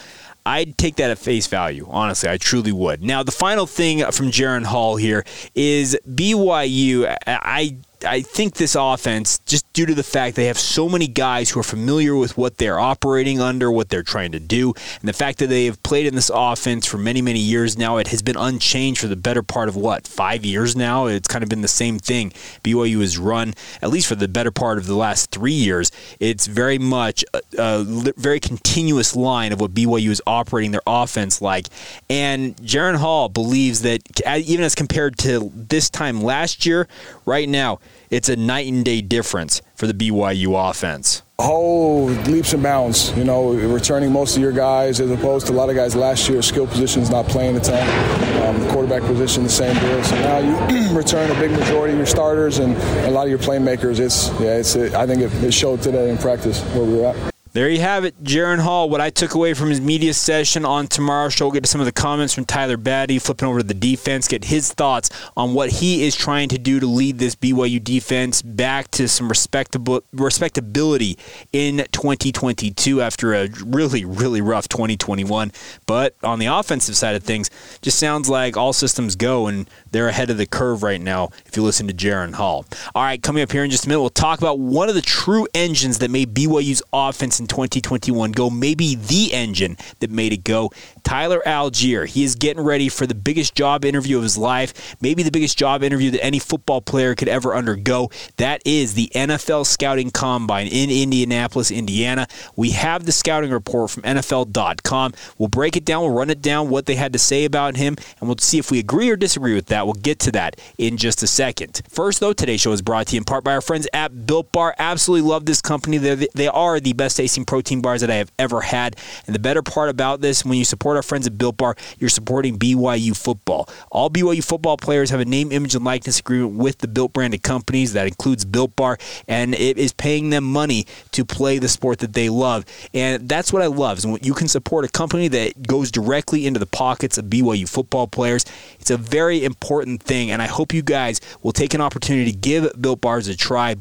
I'd 0.45 0.77
take 0.77 0.97
that 0.97 1.09
at 1.09 1.17
face 1.17 1.47
value. 1.47 1.87
Honestly, 1.89 2.29
I 2.29 2.37
truly 2.37 2.71
would. 2.71 3.03
Now, 3.03 3.23
the 3.23 3.31
final 3.31 3.65
thing 3.65 3.99
from 4.11 4.29
Jaren 4.29 4.63
Hall 4.63 4.95
here 4.95 5.25
is 5.55 5.97
BYU. 6.07 7.13
I 7.25 7.77
I 8.05 8.21
think 8.21 8.55
this 8.55 8.75
offense, 8.75 9.39
just 9.39 9.71
due 9.73 9.85
to 9.85 9.95
the 9.95 10.03
fact 10.03 10.35
they 10.35 10.45
have 10.45 10.59
so 10.59 10.87
many 10.87 11.07
guys 11.07 11.49
who 11.49 11.59
are 11.59 11.63
familiar 11.63 12.15
with 12.15 12.37
what 12.37 12.57
they're 12.57 12.79
operating 12.79 13.41
under, 13.41 13.71
what 13.71 13.89
they're 13.89 14.03
trying 14.03 14.31
to 14.33 14.39
do, 14.39 14.73
and 14.99 15.09
the 15.09 15.13
fact 15.13 15.39
that 15.39 15.47
they 15.47 15.65
have 15.65 15.81
played 15.83 16.05
in 16.05 16.15
this 16.15 16.31
offense 16.33 16.85
for 16.85 16.97
many, 16.97 17.21
many 17.21 17.39
years 17.39 17.77
now, 17.77 17.97
it 17.97 18.07
has 18.07 18.21
been 18.21 18.37
unchanged 18.37 19.01
for 19.01 19.07
the 19.07 19.15
better 19.15 19.43
part 19.43 19.69
of 19.69 19.75
what, 19.75 20.07
five 20.07 20.45
years 20.45 20.75
now? 20.75 21.07
It's 21.07 21.27
kind 21.27 21.43
of 21.43 21.49
been 21.49 21.61
the 21.61 21.67
same 21.67 21.99
thing. 21.99 22.31
BYU 22.63 23.01
has 23.01 23.17
run, 23.17 23.53
at 23.81 23.89
least 23.89 24.07
for 24.07 24.15
the 24.15 24.27
better 24.27 24.51
part 24.51 24.77
of 24.77 24.85
the 24.85 24.95
last 24.95 25.31
three 25.31 25.53
years, 25.53 25.91
it's 26.19 26.47
very 26.47 26.77
much 26.77 27.23
a, 27.33 27.41
a 27.57 27.83
very 28.17 28.39
continuous 28.39 29.15
line 29.15 29.51
of 29.51 29.59
what 29.59 29.73
BYU 29.73 30.09
is 30.09 30.21
operating 30.27 30.71
their 30.71 30.81
offense 30.85 31.41
like. 31.41 31.67
And 32.09 32.55
Jaren 32.57 32.95
Hall 32.95 33.29
believes 33.29 33.81
that 33.81 34.01
even 34.27 34.63
as 34.63 34.75
compared 34.75 35.17
to 35.19 35.51
this 35.53 35.89
time 35.89 36.21
last 36.21 36.65
year, 36.65 36.87
right 37.25 37.49
now, 37.49 37.79
it's 38.09 38.29
a 38.29 38.35
night 38.35 38.71
and 38.71 38.83
day 38.85 39.01
difference 39.01 39.61
for 39.75 39.87
the 39.87 39.93
BYU 39.93 40.69
offense. 40.69 41.21
Oh, 41.37 42.05
leaps 42.27 42.53
and 42.53 42.63
bounds. 42.63 43.15
You 43.17 43.25
know, 43.25 43.51
returning 43.51 44.11
most 44.11 44.37
of 44.37 44.41
your 44.41 44.53
guys 44.53 45.01
as 45.01 45.11
opposed 45.11 45.47
to 45.47 45.53
a 45.53 45.55
lot 45.55 45.69
of 45.69 45.75
guys 45.75 45.95
last 45.95 46.29
year, 46.29 46.41
skill 46.41 46.65
positions 46.65 47.09
not 47.09 47.25
playing 47.27 47.57
a 47.57 47.59
ton. 47.59 48.45
Um, 48.47 48.61
the 48.61 48.71
quarterback 48.71 49.01
position, 49.01 49.43
the 49.43 49.49
same 49.49 49.77
deal. 49.79 50.03
So 50.03 50.15
now 50.21 50.38
you 50.38 50.89
return 50.97 51.29
a 51.29 51.39
big 51.39 51.51
majority 51.51 51.91
of 51.91 51.97
your 51.97 52.05
starters 52.05 52.59
and 52.59 52.75
a 53.05 53.12
lot 53.12 53.24
of 53.24 53.29
your 53.29 53.39
playmakers. 53.39 54.00
It's 54.00 54.29
yeah, 54.39 54.57
it's. 54.57 54.75
It, 54.75 54.93
I 54.93 55.05
think 55.05 55.21
it, 55.21 55.33
it 55.43 55.53
showed 55.53 55.81
today 55.81 56.09
in 56.09 56.17
practice 56.17 56.62
where 56.74 56.85
we 56.85 56.95
were 56.95 57.07
at. 57.07 57.35
There 57.55 57.69
you 57.69 57.79
have 57.79 58.03
it, 58.03 58.21
Jaren 58.21 58.59
Hall. 58.59 58.89
What 58.89 59.00
I 59.00 59.09
took 59.09 59.33
away 59.33 59.53
from 59.53 59.69
his 59.69 59.79
media 59.79 60.13
session 60.13 60.65
on 60.65 60.88
tomorrow's 60.88 61.35
show. 61.35 61.45
We'll 61.45 61.53
get 61.53 61.63
to 61.63 61.69
some 61.69 61.79
of 61.79 61.85
the 61.85 61.93
comments 61.93 62.33
from 62.33 62.43
Tyler 62.43 62.75
Batty, 62.75 63.17
flipping 63.17 63.47
over 63.47 63.59
to 63.59 63.63
the 63.63 63.74
defense, 63.74 64.27
get 64.27 64.43
his 64.43 64.74
thoughts 64.74 65.09
on 65.38 65.53
what 65.53 65.69
he 65.69 66.05
is 66.05 66.17
trying 66.17 66.50
to 66.50 66.57
do 66.57 66.81
to 66.81 66.85
lead 66.85 67.17
this 67.17 67.33
BYU 67.33 67.81
defense 67.81 68.41
back 68.41 68.91
to 68.91 69.07
some 69.07 69.29
respectable 69.29 70.01
respectability 70.12 71.17
in 71.53 71.77
2022 71.93 73.01
after 73.01 73.33
a 73.33 73.47
really, 73.63 74.03
really 74.03 74.41
rough 74.41 74.67
2021. 74.67 75.53
But 75.85 76.13
on 76.25 76.39
the 76.39 76.47
offensive 76.47 76.97
side 76.97 77.15
of 77.15 77.24
things, 77.24 77.50
just 77.81 77.97
sounds 77.97 78.27
like 78.27 78.57
all 78.57 78.74
systems 78.74 79.15
go, 79.15 79.47
and 79.47 79.69
they're 79.95 80.07
ahead 80.09 80.29
of 80.29 80.37
the 80.37 80.45
curve 80.45 80.83
right 80.83 80.99
now 80.99 81.29
if 81.45 81.55
you 81.55 81.63
listen 81.63 81.87
to 81.87 81.93
Jaren 81.93 82.33
Hall. 82.33 82.65
All 82.93 83.03
right, 83.03 83.21
coming 83.21 83.41
up 83.41 83.51
here 83.51 83.63
in 83.63 83.71
just 83.71 83.85
a 83.85 83.87
minute, 83.87 84.01
we'll 84.01 84.09
talk 84.09 84.39
about 84.39 84.59
one 84.59 84.89
of 84.89 84.95
the 84.95 85.01
true 85.01 85.47
engines 85.53 85.99
that 85.99 86.11
made 86.11 86.33
BYU's 86.33 86.83
offense 86.91 87.39
in 87.39 87.47
2021 87.47 88.31
go, 88.33 88.49
maybe 88.49 88.95
the 88.95 89.33
engine 89.33 89.77
that 89.99 90.11
made 90.11 90.33
it 90.33 90.43
go. 90.43 90.71
Tyler 91.03 91.41
Allgeier. 91.45 92.07
He 92.07 92.23
is 92.23 92.35
getting 92.35 92.63
ready 92.63 92.89
for 92.89 93.07
the 93.07 93.15
biggest 93.15 93.55
job 93.55 93.85
interview 93.85 94.17
of 94.17 94.23
his 94.23 94.37
life, 94.37 94.95
maybe 95.01 95.23
the 95.23 95.31
biggest 95.31 95.57
job 95.57 95.83
interview 95.83 96.11
that 96.11 96.23
any 96.23 96.39
football 96.39 96.81
player 96.81 97.15
could 97.15 97.27
ever 97.29 97.55
undergo. 97.55 98.09
That 98.37 98.61
is 98.65 98.95
the 98.95 99.09
NFL 99.15 99.65
Scouting 99.65 100.11
Combine 100.11 100.67
in 100.67 100.89
Indianapolis, 100.89 101.71
Indiana. 101.71 102.27
We 102.55 102.71
have 102.71 103.05
the 103.05 103.11
scouting 103.11 103.51
report 103.51 103.91
from 103.91 104.03
NFL.com. 104.03 105.13
We'll 105.37 105.49
break 105.49 105.77
it 105.77 105.85
down, 105.85 106.01
we'll 106.01 106.11
run 106.11 106.29
it 106.29 106.41
down, 106.41 106.69
what 106.69 106.85
they 106.85 106.95
had 106.95 107.13
to 107.13 107.19
say 107.19 107.45
about 107.45 107.77
him, 107.77 107.95
and 108.19 108.27
we'll 108.27 108.37
see 108.39 108.57
if 108.57 108.71
we 108.71 108.79
agree 108.79 109.09
or 109.09 109.15
disagree 109.15 109.53
with 109.53 109.67
that. 109.67 109.85
We'll 109.86 109.94
get 109.94 110.20
to 110.20 110.32
that 110.32 110.60
in 110.77 110.98
just 110.98 111.24
a 111.24 111.27
second. 111.27 111.82
First, 111.89 112.20
though, 112.20 112.34
today's 112.34 112.62
show 112.62 112.72
is 112.72 112.82
brought 112.82 113.08
to 113.08 113.15
you 113.15 113.20
in 113.20 113.24
part 113.24 113.44
by 113.44 113.54
our 113.54 113.62
friends 113.62 113.88
at 113.94 114.25
Built 114.25 114.51
Bar. 114.51 114.75
Absolutely 114.77 115.30
love 115.30 115.46
this 115.46 115.62
company. 115.62 115.98
They're, 115.98 116.15
they 116.15 116.48
are 116.48 116.80
the 116.80 116.94
best 116.94 117.18
tasting 117.18 117.46
protein 117.46 117.82
bars 117.82 118.01
that 118.01 118.10
I 118.10 118.15
have 118.15 118.32
ever 118.39 118.62
had. 118.62 118.96
And 119.25 119.36
the 119.36 119.39
better 119.39 119.62
part 119.62 119.89
about 119.89 120.22
this, 120.22 120.44
when 120.44 120.58
you 120.58 120.65
support 120.65 120.98
our 120.98 121.04
friends 121.04 121.27
at 121.27 121.38
Built 121.38 121.58
Bar, 121.58 121.75
you're 122.00 122.10
supporting 122.10 122.58
BYU 122.58 123.15
football. 123.15 123.70
All 123.92 124.10
BYU 124.10 124.44
football 124.44 124.77
players 124.77 125.10
have 125.10 125.20
a 125.20 125.25
name, 125.25 125.51
image, 125.51 125.75
and 125.75 125.86
likeness 125.86 126.20
agreement 126.20 126.56
with 126.56 126.80
the 126.80 126.88
Built 126.88 127.13
branded 127.13 127.44
companies. 127.44 127.94
That 127.94 128.08
includes 128.08 128.46
Built 128.46 128.75
Bar, 128.75 128.98
and 129.27 129.54
it 129.54 129.77
is 129.77 129.94
paying 129.94 130.30
them 130.30 130.44
money 130.44 130.86
to 131.12 131.24
play 131.24 131.60
the 131.60 131.70
sport 131.70 132.00
that 132.00 132.13
they 132.13 132.30
love. 132.30 132.65
And 132.94 133.27
that's 133.30 133.54
what 133.54 133.62
I 133.62 133.68
love. 133.68 134.00
Is 134.00 134.08
when 134.08 134.20
you 134.22 134.34
can 134.34 134.48
support 134.48 134.86
a 134.86 134.89
company 134.89 135.27
that 135.30 135.68
goes 135.68 135.92
directly 135.92 136.46
into 136.46 136.60
the 136.60 136.65
pockets 136.65 137.18
of 137.18 137.25
BYU 137.25 137.68
football 137.68 138.08
players. 138.08 138.46
It's 138.80 138.92
a 138.92 138.98
very 138.98 139.44
important 139.44 139.75
thing, 139.84 140.32
and 140.32 140.41
I 140.41 140.48
hope 140.48 140.74
you 140.74 140.82
guys 140.82 141.22
will 141.41 141.51
take 141.51 141.74
an 141.74 141.82
opportunity 141.82 142.32
to 142.32 142.38
give 142.38 142.82
Built 142.82 143.01
Bars 143.01 143.27
a 143.27 143.36
try. 143.36 143.75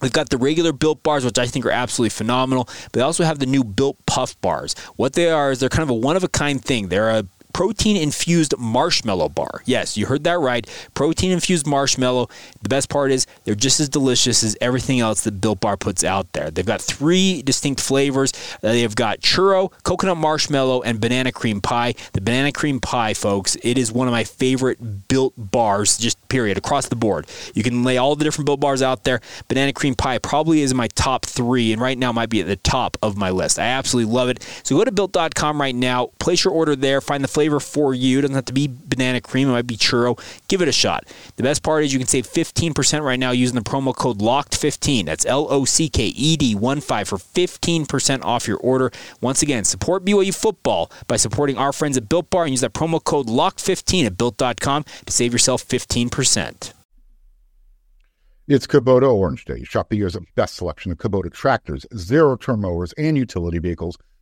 We've 0.00 0.12
got 0.12 0.30
the 0.30 0.38
regular 0.38 0.72
built 0.72 1.02
bars, 1.02 1.24
which 1.24 1.38
I 1.38 1.46
think 1.46 1.66
are 1.66 1.72
absolutely 1.72 2.10
phenomenal, 2.10 2.64
but 2.84 2.92
they 2.92 3.00
also 3.00 3.24
have 3.24 3.40
the 3.40 3.46
new 3.46 3.64
built 3.64 3.96
puff 4.06 4.40
bars. 4.40 4.74
What 4.94 5.14
they 5.14 5.28
are 5.30 5.50
is 5.50 5.58
they're 5.58 5.68
kind 5.68 5.82
of 5.82 5.90
a 5.90 5.94
one 5.94 6.16
of 6.16 6.22
a 6.22 6.28
kind 6.28 6.64
thing. 6.64 6.88
They're 6.88 7.10
a 7.10 7.24
protein 7.52 7.96
infused 7.96 8.56
marshmallow 8.58 9.28
bar. 9.28 9.62
Yes, 9.64 9.96
you 9.96 10.06
heard 10.06 10.24
that 10.24 10.38
right. 10.38 10.66
Protein 10.94 11.32
infused 11.32 11.66
marshmallow. 11.66 12.28
The 12.62 12.68
best 12.68 12.88
part 12.88 13.10
is 13.10 13.26
they're 13.44 13.54
just 13.54 13.80
as 13.80 13.88
delicious 13.88 14.42
as 14.42 14.56
everything 14.60 15.00
else 15.00 15.24
that 15.24 15.40
Built 15.40 15.60
Bar 15.60 15.76
puts 15.76 16.04
out 16.04 16.32
there. 16.32 16.50
They've 16.50 16.66
got 16.66 16.80
three 16.80 17.42
distinct 17.42 17.80
flavors. 17.80 18.32
Uh, 18.62 18.72
they've 18.72 18.94
got 18.94 19.20
churro, 19.20 19.72
coconut 19.82 20.16
marshmallow, 20.16 20.82
and 20.82 21.00
banana 21.00 21.32
cream 21.32 21.60
pie. 21.60 21.94
The 22.12 22.20
banana 22.20 22.52
cream 22.52 22.80
pie, 22.80 23.14
folks, 23.14 23.56
it 23.62 23.78
is 23.78 23.92
one 23.92 24.08
of 24.08 24.12
my 24.12 24.24
favorite 24.24 25.08
Built 25.08 25.34
Bars, 25.36 25.98
just 25.98 26.16
period, 26.28 26.58
across 26.58 26.88
the 26.88 26.96
board. 26.96 27.26
You 27.54 27.62
can 27.62 27.82
lay 27.82 27.96
all 27.96 28.14
the 28.16 28.24
different 28.24 28.46
Built 28.46 28.60
Bars 28.60 28.82
out 28.82 29.04
there. 29.04 29.20
Banana 29.48 29.72
cream 29.72 29.94
pie 29.94 30.18
probably 30.18 30.62
is 30.62 30.74
my 30.74 30.88
top 30.88 31.26
three, 31.26 31.72
and 31.72 31.80
right 31.80 31.98
now 31.98 32.12
might 32.12 32.30
be 32.30 32.40
at 32.40 32.46
the 32.46 32.56
top 32.56 32.96
of 33.02 33.16
my 33.16 33.30
list. 33.30 33.58
I 33.58 33.64
absolutely 33.64 34.12
love 34.12 34.28
it. 34.28 34.46
So 34.62 34.76
go 34.76 34.84
to 34.84 34.92
built.com 34.92 35.60
right 35.60 35.74
now, 35.74 36.10
place 36.18 36.44
your 36.44 36.52
order 36.54 36.76
there, 36.76 37.00
find 37.00 37.22
the 37.22 37.28
flavor 37.38 37.60
for 37.60 37.94
you. 37.94 38.18
It 38.18 38.22
doesn't 38.22 38.34
have 38.34 38.46
to 38.46 38.52
be 38.52 38.68
banana 38.68 39.20
cream, 39.20 39.48
it 39.48 39.52
might 39.52 39.68
be 39.68 39.76
churro. 39.76 40.18
Give 40.48 40.60
it 40.60 40.66
a 40.66 40.72
shot. 40.72 41.04
The 41.36 41.44
best 41.44 41.62
part 41.62 41.84
is 41.84 41.92
you 41.92 42.00
can 42.00 42.08
save 42.08 42.26
15% 42.26 43.04
right 43.04 43.18
now 43.18 43.30
using 43.30 43.54
the 43.54 43.62
promo 43.62 43.94
code 43.94 44.18
LOCKED15. 44.18 45.04
That's 45.04 45.24
L 45.24 45.46
O 45.48 45.64
C 45.64 45.88
K 45.88 46.06
E 46.06 46.36
D 46.36 46.56
1 46.56 46.80
5 46.80 47.08
for 47.08 47.16
15% 47.16 48.24
off 48.24 48.48
your 48.48 48.56
order. 48.56 48.90
Once 49.20 49.40
again, 49.40 49.62
support 49.62 50.04
BYU 50.04 50.34
football 50.34 50.90
by 51.06 51.14
supporting 51.14 51.56
our 51.56 51.72
friends 51.72 51.96
at 51.96 52.08
Built 52.08 52.28
Bar 52.28 52.42
and 52.42 52.50
use 52.50 52.62
that 52.62 52.72
promo 52.72 53.02
code 53.02 53.28
LOCKED15 53.28 54.06
at 54.06 54.18
built.com 54.18 54.82
to 55.06 55.12
save 55.12 55.32
yourself 55.32 55.64
15%. 55.64 56.72
It's 58.48 58.66
Kubota 58.66 59.14
Orange 59.14 59.44
Day. 59.44 59.62
Shop 59.62 59.90
the 59.90 59.96
year's 59.96 60.16
best 60.34 60.56
selection 60.56 60.90
of 60.90 60.98
Kubota 60.98 61.32
tractors, 61.32 61.86
zero 61.94 62.34
turn 62.34 62.62
mowers, 62.62 62.92
and 62.94 63.16
utility 63.16 63.58
vehicles, 63.58 63.96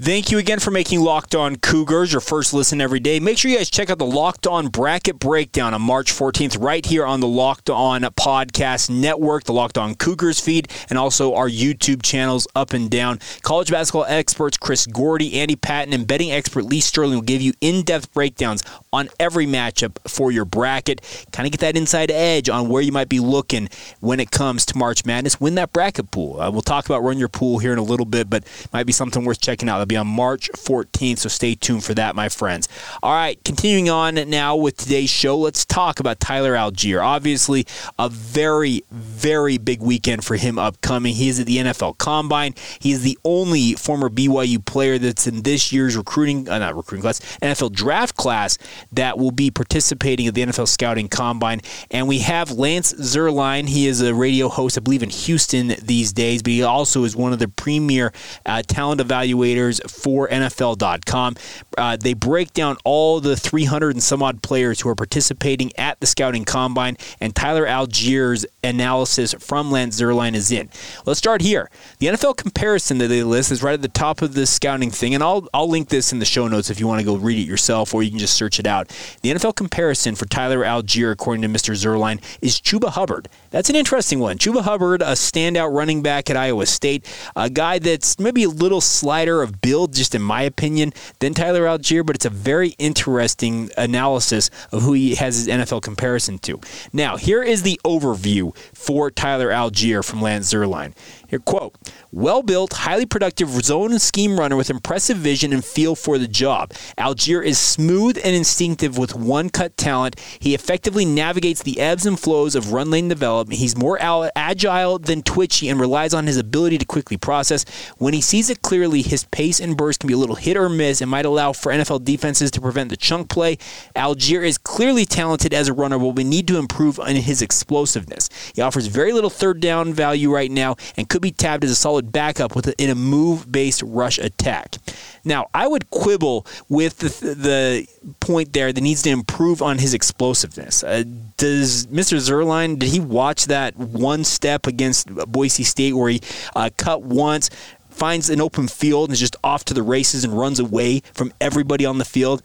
Thank 0.00 0.32
you 0.32 0.38
again 0.38 0.58
for 0.58 0.72
making 0.72 1.02
Locked 1.02 1.36
On 1.36 1.54
Cougars 1.54 2.10
your 2.10 2.20
first 2.20 2.52
listen 2.52 2.80
every 2.80 2.98
day. 2.98 3.20
Make 3.20 3.38
sure 3.38 3.48
you 3.48 3.58
guys 3.58 3.70
check 3.70 3.90
out 3.90 3.98
the 3.98 4.04
Locked 4.04 4.44
On 4.44 4.66
Bracket 4.66 5.20
Breakdown 5.20 5.72
on 5.72 5.82
March 5.82 6.10
14th, 6.10 6.60
right 6.60 6.84
here 6.84 7.06
on 7.06 7.20
the 7.20 7.28
Locked 7.28 7.70
On 7.70 8.02
Podcast 8.02 8.90
Network, 8.90 9.44
the 9.44 9.52
Locked 9.52 9.78
On 9.78 9.94
Cougars 9.94 10.40
feed, 10.40 10.68
and 10.90 10.98
also 10.98 11.34
our 11.34 11.48
YouTube 11.48 12.02
channels 12.02 12.48
up 12.56 12.72
and 12.72 12.90
down. 12.90 13.20
College 13.42 13.70
basketball 13.70 14.04
experts 14.08 14.56
Chris 14.56 14.84
Gordy, 14.84 15.38
Andy 15.38 15.54
Patton, 15.54 15.92
and 15.94 16.08
betting 16.08 16.32
expert 16.32 16.64
Lee 16.64 16.80
Sterling 16.80 17.14
will 17.14 17.22
give 17.22 17.40
you 17.40 17.52
in 17.60 17.84
depth 17.84 18.12
breakdowns 18.12 18.64
on 18.94 19.08
every 19.18 19.46
matchup 19.46 19.98
for 20.08 20.30
your 20.30 20.44
bracket. 20.44 21.00
Kind 21.32 21.46
of 21.46 21.52
get 21.52 21.60
that 21.60 21.76
inside 21.76 22.10
edge 22.10 22.48
on 22.48 22.68
where 22.68 22.82
you 22.82 22.92
might 22.92 23.08
be 23.08 23.20
looking 23.20 23.68
when 24.00 24.20
it 24.20 24.30
comes 24.30 24.64
to 24.66 24.78
March 24.78 25.04
Madness. 25.04 25.40
Win 25.40 25.56
that 25.56 25.72
bracket 25.72 26.10
pool. 26.10 26.40
Uh, 26.40 26.50
we'll 26.50 26.62
talk 26.62 26.86
about 26.86 27.02
run 27.02 27.18
your 27.18 27.28
pool 27.28 27.58
here 27.58 27.72
in 27.72 27.78
a 27.78 27.82
little 27.82 28.06
bit, 28.06 28.30
but 28.30 28.44
might 28.72 28.84
be 28.84 28.92
something 28.92 29.24
worth 29.24 29.40
checking 29.40 29.68
out. 29.68 29.74
That'll 29.74 29.86
be 29.86 29.96
on 29.96 30.06
March 30.06 30.50
14th, 30.52 31.18
so 31.18 31.28
stay 31.28 31.54
tuned 31.54 31.84
for 31.84 31.94
that, 31.94 32.14
my 32.14 32.28
friends. 32.28 32.68
All 33.02 33.12
right, 33.12 33.42
continuing 33.44 33.90
on 33.90 34.14
now 34.30 34.56
with 34.56 34.76
today's 34.76 35.10
show, 35.10 35.36
let's 35.36 35.64
talk 35.64 36.00
about 36.00 36.20
Tyler 36.20 36.54
Allgeier. 36.54 37.04
Obviously, 37.04 37.66
a 37.98 38.08
very, 38.08 38.82
very 38.90 39.58
big 39.58 39.80
weekend 39.80 40.24
for 40.24 40.36
him 40.36 40.58
upcoming. 40.58 41.14
He 41.14 41.28
is 41.28 41.40
at 41.40 41.46
the 41.46 41.58
NFL 41.58 41.98
Combine. 41.98 42.54
He 42.78 42.92
is 42.92 43.02
the 43.02 43.18
only 43.24 43.74
former 43.74 44.08
BYU 44.08 44.64
player 44.64 44.98
that's 44.98 45.26
in 45.26 45.42
this 45.42 45.72
year's 45.72 45.96
recruiting, 45.96 46.48
uh, 46.48 46.58
not 46.58 46.76
recruiting 46.76 47.02
class, 47.02 47.20
NFL 47.42 47.72
draft 47.72 48.16
class 48.16 48.58
that 48.92 49.18
will 49.18 49.30
be 49.30 49.50
participating 49.50 50.26
at 50.26 50.34
the 50.34 50.42
NFL 50.42 50.68
Scouting 50.68 51.08
Combine. 51.08 51.60
And 51.90 52.08
we 52.08 52.20
have 52.20 52.50
Lance 52.50 52.92
Zierlein. 52.94 53.68
He 53.68 53.86
is 53.86 54.00
a 54.00 54.14
radio 54.14 54.48
host, 54.48 54.78
I 54.78 54.80
believe, 54.80 55.02
in 55.02 55.10
Houston 55.10 55.74
these 55.82 56.12
days, 56.12 56.42
but 56.42 56.52
he 56.52 56.62
also 56.62 57.04
is 57.04 57.16
one 57.16 57.32
of 57.32 57.38
the 57.38 57.48
premier 57.48 58.12
uh, 58.46 58.62
talent 58.62 59.00
evaluators 59.00 59.80
for 59.90 60.28
NFL.com. 60.28 61.36
Uh, 61.76 61.96
they 61.96 62.14
break 62.14 62.52
down 62.52 62.76
all 62.84 63.20
the 63.20 63.36
300 63.36 63.94
and 63.94 64.02
some 64.02 64.22
odd 64.22 64.42
players 64.42 64.80
who 64.80 64.88
are 64.88 64.94
participating 64.94 65.72
at 65.78 66.00
the 66.00 66.06
scouting 66.06 66.44
combine, 66.44 66.96
and 67.20 67.34
Tyler 67.34 67.66
Allgeier's 67.66 68.46
analysis 68.62 69.34
from 69.38 69.70
Lance 69.70 70.00
Zierlein 70.00 70.34
is 70.34 70.50
in. 70.50 70.68
Let's 71.06 71.18
start 71.18 71.42
here. 71.42 71.70
The 71.98 72.06
NFL 72.08 72.36
comparison 72.36 72.98
that 72.98 73.08
they 73.08 73.22
list 73.22 73.50
is 73.50 73.62
right 73.62 73.74
at 73.74 73.82
the 73.82 73.88
top 73.88 74.22
of 74.22 74.34
the 74.34 74.46
scouting 74.46 74.90
thing, 74.90 75.14
and 75.14 75.22
I'll, 75.22 75.48
I'll 75.52 75.68
link 75.68 75.88
this 75.88 76.12
in 76.12 76.18
the 76.18 76.24
show 76.24 76.48
notes 76.48 76.70
if 76.70 76.80
you 76.80 76.86
want 76.86 77.00
to 77.00 77.04
go 77.04 77.16
read 77.16 77.38
it 77.38 77.48
yourself, 77.48 77.94
or 77.94 78.02
you 78.02 78.10
can 78.10 78.18
just 78.18 78.34
search 78.34 78.58
it 78.58 78.66
out. 78.66 78.73
The 79.22 79.30
NFL 79.30 79.56
comparison 79.56 80.14
for 80.14 80.26
Tyler 80.26 80.60
Allgeier, 80.60 81.12
according 81.12 81.42
to 81.42 81.48
Mr. 81.48 81.74
Zierlein, 81.74 82.20
is 82.40 82.60
Chuba 82.60 82.90
Hubbard. 82.90 83.28
That's 83.50 83.70
an 83.70 83.76
interesting 83.76 84.18
one. 84.18 84.38
Chuba 84.38 84.62
Hubbard, 84.62 85.02
a 85.02 85.12
standout 85.12 85.72
running 85.72 86.02
back 86.02 86.28
at 86.28 86.36
Iowa 86.36 86.66
State, 86.66 87.06
a 87.36 87.48
guy 87.48 87.78
that's 87.78 88.18
maybe 88.18 88.44
a 88.44 88.48
little 88.48 88.80
slider 88.80 89.42
of 89.42 89.60
build, 89.60 89.94
just 89.94 90.14
in 90.14 90.22
my 90.22 90.42
opinion, 90.42 90.92
than 91.20 91.34
Tyler 91.34 91.62
Allgeier, 91.62 92.04
but 92.04 92.16
it's 92.16 92.24
a 92.24 92.30
very 92.30 92.74
interesting 92.78 93.70
analysis 93.76 94.50
of 94.72 94.82
who 94.82 94.92
he 94.92 95.14
has 95.14 95.36
his 95.36 95.48
NFL 95.48 95.82
comparison 95.82 96.38
to. 96.40 96.60
Now, 96.92 97.16
here 97.16 97.42
is 97.42 97.62
the 97.62 97.80
overview 97.84 98.56
for 98.74 99.10
Tyler 99.10 99.50
Allgeier 99.50 100.04
from 100.04 100.20
Lance 100.20 100.52
Zierlein. 100.52 100.94
Here, 101.34 101.40
quote, 101.40 101.74
well 102.12 102.44
built, 102.44 102.72
highly 102.74 103.06
productive 103.06 103.48
zone 103.48 103.90
and 103.90 104.00
scheme 104.00 104.38
runner 104.38 104.54
with 104.54 104.70
impressive 104.70 105.16
vision 105.16 105.52
and 105.52 105.64
feel 105.64 105.96
for 105.96 106.16
the 106.16 106.28
job. 106.28 106.70
Allgeier 106.96 107.44
is 107.44 107.58
smooth 107.58 108.16
and 108.22 108.36
instinctive 108.36 108.96
with 108.96 109.16
one 109.16 109.50
cut 109.50 109.76
talent. 109.76 110.20
He 110.38 110.54
effectively 110.54 111.04
navigates 111.04 111.60
the 111.60 111.80
ebbs 111.80 112.06
and 112.06 112.20
flows 112.20 112.54
of 112.54 112.72
run 112.72 112.88
lane 112.92 113.08
development. 113.08 113.58
He's 113.58 113.76
more 113.76 113.98
agile 114.00 115.00
than 115.00 115.22
twitchy 115.24 115.68
and 115.68 115.80
relies 115.80 116.14
on 116.14 116.28
his 116.28 116.36
ability 116.36 116.78
to 116.78 116.84
quickly 116.84 117.16
process. 117.16 117.64
When 117.98 118.14
he 118.14 118.20
sees 118.20 118.48
it 118.48 118.62
clearly, 118.62 119.02
his 119.02 119.24
pace 119.24 119.58
and 119.58 119.76
burst 119.76 119.98
can 119.98 120.06
be 120.06 120.14
a 120.14 120.18
little 120.18 120.36
hit 120.36 120.56
or 120.56 120.68
miss 120.68 121.00
and 121.00 121.10
might 121.10 121.26
allow 121.26 121.52
for 121.52 121.72
NFL 121.72 122.04
defenses 122.04 122.52
to 122.52 122.60
prevent 122.60 122.90
the 122.90 122.96
chunk 122.96 123.28
play. 123.28 123.58
Allgeier 123.96 124.46
is 124.46 124.56
clearly 124.56 125.04
talented 125.04 125.52
as 125.52 125.66
a 125.66 125.72
runner, 125.72 125.98
but 125.98 126.14
we 126.14 126.22
need 126.22 126.46
to 126.46 126.58
improve 126.58 127.00
on 127.00 127.16
his 127.16 127.42
explosiveness. 127.42 128.30
He 128.54 128.62
offers 128.62 128.86
very 128.86 129.12
little 129.12 129.30
third 129.30 129.58
down 129.58 129.92
value 129.92 130.32
right 130.32 130.48
now 130.48 130.76
and 130.96 131.08
could 131.08 131.23
be 131.24 131.32
tabbed 131.32 131.64
as 131.64 131.70
a 131.70 131.74
solid 131.74 132.12
backup 132.12 132.54
with 132.54 132.68
a, 132.68 132.82
in 132.82 132.90
a 132.90 132.94
move-based 132.94 133.82
rush 133.82 134.18
attack. 134.18 134.76
Now, 135.24 135.48
I 135.54 135.66
would 135.66 135.90
quibble 135.90 136.46
with 136.68 136.98
the, 136.98 137.08
the 137.34 137.86
point 138.20 138.52
there 138.52 138.72
that 138.72 138.80
needs 138.80 139.02
to 139.02 139.10
improve 139.10 139.62
on 139.62 139.78
his 139.78 139.94
explosiveness. 139.94 140.84
Uh, 140.84 141.04
does 141.36 141.86
Mr. 141.86 142.18
Zierlein, 142.18 142.78
did 142.78 142.90
he 142.90 143.00
watch 143.00 143.46
that 143.46 143.76
one 143.76 144.22
step 144.22 144.66
against 144.66 145.08
Boise 145.08 145.64
State 145.64 145.94
where 145.94 146.10
he 146.10 146.20
uh, 146.54 146.70
cut 146.76 147.02
once? 147.02 147.50
Finds 147.90 148.28
an 148.28 148.40
open 148.40 148.66
field 148.66 149.08
and 149.08 149.14
is 149.14 149.20
just 149.20 149.36
off 149.44 149.64
to 149.66 149.72
the 149.72 149.82
races 149.82 150.24
and 150.24 150.36
runs 150.36 150.58
away 150.58 151.00
from 151.14 151.32
everybody 151.40 151.86
on 151.86 151.98
the 151.98 152.04
field. 152.04 152.42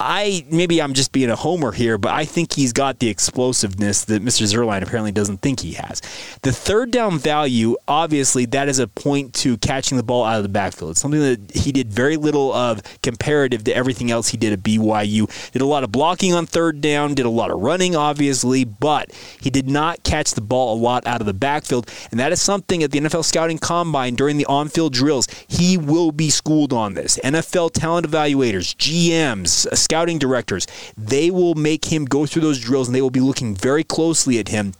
I 0.00 0.46
maybe 0.50 0.80
I'm 0.80 0.94
just 0.94 1.12
being 1.12 1.28
a 1.28 1.36
homer 1.36 1.72
here, 1.72 1.98
but 1.98 2.12
I 2.12 2.24
think 2.24 2.54
he's 2.54 2.72
got 2.72 2.98
the 2.98 3.08
explosiveness 3.08 4.04
that 4.06 4.24
Mr. 4.24 4.42
Zierlein 4.42 4.82
apparently 4.82 5.12
doesn't 5.12 5.42
think 5.42 5.60
he 5.60 5.72
has. 5.74 6.00
The 6.42 6.52
third 6.52 6.90
down 6.90 7.18
value, 7.18 7.76
obviously, 7.86 8.46
that 8.46 8.68
is 8.68 8.78
a 8.78 8.88
point 8.88 9.34
to 9.34 9.58
catching 9.58 9.98
the 9.98 10.02
ball 10.02 10.24
out 10.24 10.38
of 10.38 10.42
the 10.42 10.48
backfield. 10.48 10.92
It's 10.92 11.00
something 11.00 11.20
that 11.20 11.54
he 11.54 11.70
did 11.70 11.92
very 11.92 12.16
little 12.16 12.52
of 12.54 12.80
comparative 13.02 13.64
to 13.64 13.76
everything 13.76 14.10
else 14.10 14.28
he 14.28 14.38
did 14.38 14.54
at 14.54 14.60
BYU. 14.60 15.50
Did 15.52 15.60
a 15.60 15.66
lot 15.66 15.84
of 15.84 15.92
blocking 15.92 16.32
on 16.32 16.46
third 16.46 16.80
down, 16.80 17.14
did 17.14 17.26
a 17.26 17.30
lot 17.30 17.50
of 17.50 17.60
running, 17.60 17.94
obviously, 17.94 18.64
but 18.64 19.12
he 19.40 19.50
did 19.50 19.68
not 19.68 20.02
catch 20.02 20.32
the 20.32 20.40
ball 20.40 20.74
a 20.74 20.78
lot 20.80 21.06
out 21.06 21.20
of 21.20 21.26
the 21.26 21.34
backfield, 21.34 21.90
and 22.10 22.18
that 22.18 22.32
is 22.32 22.40
something 22.40 22.82
at 22.82 22.90
the 22.90 23.00
NFL 23.00 23.24
scouting 23.24 23.58
combine 23.58 24.14
during 24.14 24.38
the 24.38 24.46
on-field 24.46 24.94
drills. 24.94 25.28
He 25.46 25.76
will 25.76 26.10
be 26.10 26.30
schooled 26.30 26.72
on 26.72 26.94
this. 26.94 27.18
NFL 27.22 27.72
talent 27.72 28.08
evaluators, 28.08 28.74
GMs, 28.76 29.66
scouting 29.90 30.20
directors, 30.20 30.68
they 30.96 31.32
will 31.32 31.56
make 31.56 31.86
him 31.86 32.04
go 32.04 32.24
through 32.24 32.42
those 32.42 32.60
drills 32.60 32.86
and 32.86 32.94
they 32.94 33.02
will 33.02 33.10
be 33.10 33.18
looking 33.18 33.56
very 33.56 33.82
closely 33.82 34.38
at 34.38 34.46
him 34.46 34.72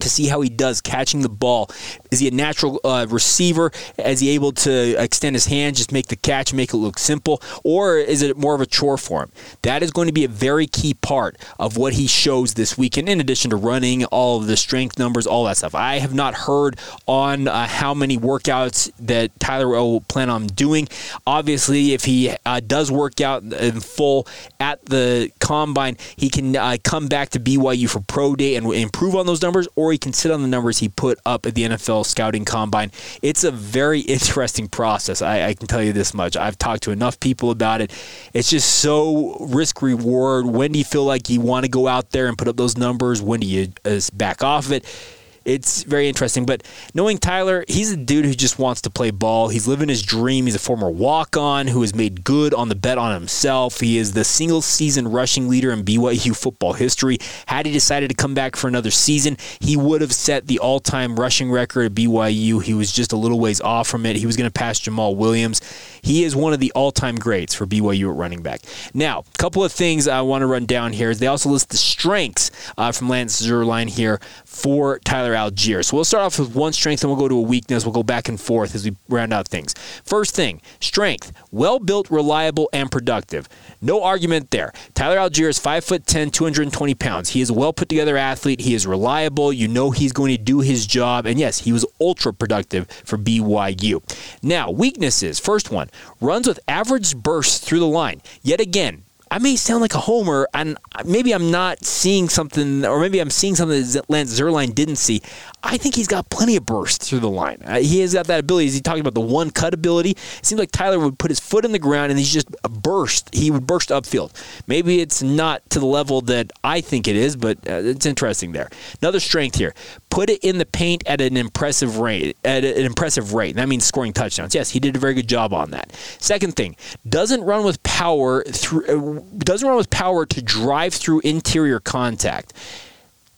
to 0.00 0.08
see 0.08 0.26
how 0.26 0.40
he 0.40 0.48
does 0.48 0.80
catching 0.80 1.22
the 1.22 1.28
ball. 1.28 1.70
Is 2.10 2.20
he 2.20 2.28
a 2.28 2.30
natural 2.30 2.80
uh, 2.84 3.06
receiver? 3.08 3.70
Is 3.98 4.20
he 4.20 4.30
able 4.30 4.52
to 4.52 5.02
extend 5.02 5.36
his 5.36 5.46
hand, 5.46 5.76
just 5.76 5.92
make 5.92 6.08
the 6.08 6.16
catch, 6.16 6.52
make 6.52 6.72
it 6.72 6.76
look 6.76 6.98
simple? 6.98 7.42
Or 7.64 7.96
is 7.98 8.22
it 8.22 8.36
more 8.36 8.54
of 8.54 8.60
a 8.60 8.66
chore 8.66 8.98
for 8.98 9.22
him? 9.22 9.32
That 9.62 9.82
is 9.82 9.90
going 9.90 10.06
to 10.06 10.12
be 10.12 10.24
a 10.24 10.28
very 10.28 10.66
key 10.66 10.94
part 10.94 11.36
of 11.58 11.76
what 11.76 11.94
he 11.94 12.06
shows 12.06 12.54
this 12.54 12.76
weekend, 12.78 13.08
in 13.08 13.20
addition 13.20 13.50
to 13.50 13.56
running, 13.56 14.04
all 14.06 14.38
of 14.38 14.46
the 14.46 14.56
strength 14.56 14.98
numbers, 14.98 15.26
all 15.26 15.44
that 15.44 15.56
stuff. 15.56 15.74
I 15.74 15.98
have 15.98 16.14
not 16.14 16.34
heard 16.34 16.78
on 17.06 17.48
uh, 17.48 17.66
how 17.66 17.94
many 17.94 18.18
workouts 18.18 18.90
that 19.00 19.38
Tyler 19.40 19.68
will 19.68 20.00
plan 20.02 20.30
on 20.30 20.46
doing. 20.46 20.88
Obviously, 21.26 21.92
if 21.92 22.04
he 22.04 22.34
uh, 22.44 22.60
does 22.60 22.90
work 22.90 23.20
out 23.20 23.42
in 23.42 23.80
full 23.80 24.26
at 24.60 24.84
the 24.86 25.30
combine, 25.40 25.96
he 26.16 26.30
can 26.30 26.56
uh, 26.56 26.76
come 26.82 27.08
back 27.08 27.30
to 27.30 27.40
BYU 27.40 27.88
for 27.88 28.00
pro 28.00 28.34
day 28.36 28.56
and 28.56 28.72
improve 28.72 29.14
on 29.14 29.26
those 29.26 29.42
numbers, 29.42 29.68
or 29.76 29.85
he 29.92 29.98
can 29.98 30.12
sit 30.12 30.30
on 30.30 30.42
the 30.42 30.48
numbers 30.48 30.78
he 30.78 30.88
put 30.88 31.18
up 31.24 31.46
at 31.46 31.54
the 31.54 31.62
NFL 31.62 32.06
scouting 32.06 32.44
combine. 32.44 32.90
It's 33.22 33.44
a 33.44 33.50
very 33.50 34.00
interesting 34.16 34.68
process. 34.68 35.22
I, 35.22 35.46
I 35.48 35.54
can 35.54 35.66
tell 35.66 35.82
you 35.82 35.92
this 35.92 36.14
much. 36.14 36.36
I've 36.36 36.58
talked 36.58 36.82
to 36.84 36.90
enough 36.90 37.20
people 37.20 37.50
about 37.50 37.80
it. 37.80 37.92
It's 38.32 38.50
just 38.50 38.80
so 38.80 39.36
risk 39.40 39.82
reward. 39.82 40.46
When 40.46 40.72
do 40.72 40.78
you 40.78 40.84
feel 40.84 41.04
like 41.04 41.28
you 41.28 41.40
want 41.40 41.64
to 41.64 41.70
go 41.70 41.88
out 41.88 42.10
there 42.10 42.26
and 42.28 42.36
put 42.36 42.48
up 42.48 42.56
those 42.56 42.76
numbers? 42.76 43.22
When 43.22 43.40
do 43.40 43.46
you 43.46 43.72
uh, 43.84 44.00
back 44.12 44.42
off 44.42 44.66
of 44.66 44.72
it? 44.72 45.15
It's 45.46 45.84
very 45.84 46.08
interesting. 46.08 46.44
But 46.44 46.64
knowing 46.92 47.18
Tyler, 47.18 47.64
he's 47.68 47.92
a 47.92 47.96
dude 47.96 48.24
who 48.24 48.34
just 48.34 48.58
wants 48.58 48.80
to 48.82 48.90
play 48.90 49.12
ball. 49.12 49.48
He's 49.48 49.68
living 49.68 49.88
his 49.88 50.02
dream. 50.02 50.46
He's 50.46 50.56
a 50.56 50.58
former 50.58 50.90
walk 50.90 51.36
on 51.36 51.68
who 51.68 51.82
has 51.82 51.94
made 51.94 52.24
good 52.24 52.52
on 52.52 52.68
the 52.68 52.74
bet 52.74 52.98
on 52.98 53.14
himself. 53.14 53.78
He 53.78 53.96
is 53.96 54.12
the 54.12 54.24
single 54.24 54.60
season 54.60 55.06
rushing 55.08 55.48
leader 55.48 55.70
in 55.70 55.84
BYU 55.84 56.36
football 56.36 56.72
history. 56.72 57.18
Had 57.46 57.64
he 57.64 57.72
decided 57.72 58.10
to 58.10 58.16
come 58.16 58.34
back 58.34 58.56
for 58.56 58.66
another 58.66 58.90
season, 58.90 59.36
he 59.60 59.76
would 59.76 60.00
have 60.00 60.12
set 60.12 60.48
the 60.48 60.58
all 60.58 60.80
time 60.80 61.14
rushing 61.14 61.52
record 61.52 61.86
at 61.86 61.94
BYU. 61.94 62.60
He 62.60 62.74
was 62.74 62.90
just 62.90 63.12
a 63.12 63.16
little 63.16 63.38
ways 63.38 63.60
off 63.60 63.86
from 63.86 64.04
it. 64.04 64.16
He 64.16 64.26
was 64.26 64.36
going 64.36 64.50
to 64.50 64.52
pass 64.52 64.80
Jamaal 64.80 65.14
Williams. 65.14 65.60
He 66.02 66.24
is 66.24 66.34
one 66.34 66.54
of 66.54 66.58
the 66.58 66.72
all 66.72 66.90
time 66.90 67.14
greats 67.14 67.54
for 67.54 67.66
BYU 67.66 68.10
at 68.10 68.16
running 68.16 68.42
back. 68.42 68.62
Now, 68.92 69.20
a 69.20 69.38
couple 69.38 69.62
of 69.62 69.70
things 69.70 70.08
I 70.08 70.22
want 70.22 70.42
to 70.42 70.46
run 70.46 70.66
down 70.66 70.92
here 70.92 71.10
is 71.10 71.20
they 71.20 71.28
also 71.28 71.50
list 71.50 71.70
the 71.70 71.76
strengths 71.76 72.50
uh, 72.76 72.90
from 72.90 73.08
Lance 73.08 73.40
Zierlein 73.40 73.88
here 73.88 74.20
for 74.44 74.98
Tyler 75.00 75.35
Allgeier. 75.36 75.84
So 75.84 75.96
we'll 75.96 76.04
start 76.04 76.24
off 76.24 76.38
with 76.38 76.54
one 76.54 76.72
strength 76.72 77.02
and 77.04 77.10
we'll 77.10 77.20
go 77.20 77.28
to 77.28 77.36
a 77.36 77.42
weakness. 77.42 77.84
We'll 77.84 77.92
go 77.92 78.02
back 78.02 78.28
and 78.28 78.40
forth 78.40 78.74
as 78.74 78.84
we 78.84 78.96
round 79.08 79.32
out 79.32 79.46
things. 79.46 79.74
First 80.04 80.34
thing, 80.34 80.60
strength. 80.80 81.32
Well 81.50 81.78
built, 81.78 82.10
reliable, 82.10 82.68
and 82.72 82.90
productive. 82.90 83.48
No 83.80 84.02
argument 84.02 84.50
there. 84.50 84.72
Tyler 84.94 85.16
Allgeier 85.16 85.48
is 85.48 85.60
5'10, 85.60 86.32
220 86.32 86.94
pounds. 86.94 87.30
He 87.30 87.40
is 87.40 87.50
a 87.50 87.54
well 87.54 87.72
put 87.72 87.88
together 87.88 88.16
athlete. 88.16 88.60
He 88.60 88.74
is 88.74 88.86
reliable. 88.86 89.52
You 89.52 89.68
know 89.68 89.90
he's 89.90 90.12
going 90.12 90.36
to 90.36 90.42
do 90.42 90.60
his 90.60 90.86
job. 90.86 91.26
And 91.26 91.38
yes, 91.38 91.60
he 91.60 91.72
was 91.72 91.86
ultra 92.00 92.32
productive 92.32 92.88
for 92.88 93.16
BYU. 93.16 94.02
Now, 94.42 94.70
weaknesses. 94.70 95.38
First 95.38 95.70
one, 95.70 95.88
runs 96.20 96.48
with 96.48 96.60
average 96.66 97.16
bursts 97.16 97.58
through 97.58 97.80
the 97.80 97.86
line. 97.86 98.22
Yet 98.42 98.60
again, 98.60 99.04
I 99.30 99.38
may 99.38 99.56
sound 99.56 99.80
like 99.80 99.94
a 99.94 99.98
homer, 99.98 100.48
and 100.54 100.78
maybe 101.04 101.32
I'm 101.32 101.50
not 101.50 101.84
seeing 101.84 102.28
something, 102.28 102.84
or 102.84 103.00
maybe 103.00 103.18
I'm 103.18 103.30
seeing 103.30 103.56
something 103.56 103.82
that 103.82 104.08
Lance 104.08 104.38
Zierlein 104.38 104.74
didn't 104.74 104.96
see. 104.96 105.20
I 105.64 105.76
think 105.78 105.96
he's 105.96 106.06
got 106.06 106.30
plenty 106.30 106.56
of 106.56 106.64
burst 106.64 107.02
through 107.02 107.18
the 107.18 107.28
line. 107.28 107.60
Uh, 107.64 107.80
he 107.80 108.00
has 108.00 108.14
got 108.14 108.26
that 108.28 108.40
ability. 108.40 108.66
Is 108.68 108.74
he 108.74 108.80
talking 108.80 109.00
about 109.00 109.14
the 109.14 109.20
one 109.20 109.50
cut 109.50 109.74
ability, 109.74 110.10
it 110.10 110.46
seems 110.46 110.58
like 110.60 110.70
Tyler 110.70 110.98
would 111.00 111.18
put 111.18 111.30
his 111.30 111.40
foot 111.40 111.64
in 111.64 111.72
the 111.72 111.78
ground 111.78 112.10
and 112.10 112.18
he's 112.18 112.32
just 112.32 112.48
a 112.62 112.68
burst. 112.68 113.34
He 113.34 113.50
would 113.50 113.66
burst 113.66 113.90
upfield. 113.90 114.32
Maybe 114.66 115.00
it's 115.00 115.22
not 115.22 115.68
to 115.70 115.80
the 115.80 115.86
level 115.86 116.20
that 116.22 116.52
I 116.62 116.80
think 116.80 117.08
it 117.08 117.16
is, 117.16 117.36
but 117.36 117.58
uh, 117.68 117.82
it's 117.82 118.06
interesting 118.06 118.52
there. 118.52 118.70
Another 119.02 119.20
strength 119.20 119.56
here: 119.56 119.74
put 120.16 120.30
it 120.30 120.42
in 120.42 120.56
the 120.56 120.64
paint 120.64 121.02
at 121.06 121.20
an 121.20 121.36
impressive 121.36 121.98
rate. 121.98 122.38
At 122.42 122.64
an 122.64 122.86
impressive 122.86 123.34
rate. 123.34 123.56
That 123.56 123.68
means 123.68 123.84
scoring 123.84 124.14
touchdowns. 124.14 124.54
Yes, 124.54 124.70
he 124.70 124.80
did 124.80 124.96
a 124.96 124.98
very 124.98 125.12
good 125.12 125.28
job 125.28 125.52
on 125.52 125.72
that. 125.72 125.92
Second 126.18 126.56
thing: 126.56 126.74
doesn't 127.06 127.42
run 127.42 127.64
with 127.64 127.82
power 127.82 128.42
through. 128.44 128.86
Uh, 128.86 129.22
doesn't 129.36 129.68
run 129.68 129.76
with 129.76 129.90
power 129.90 130.24
to 130.24 130.40
drive 130.40 130.94
through 130.94 131.20
interior 131.20 131.80
contact. 131.80 132.54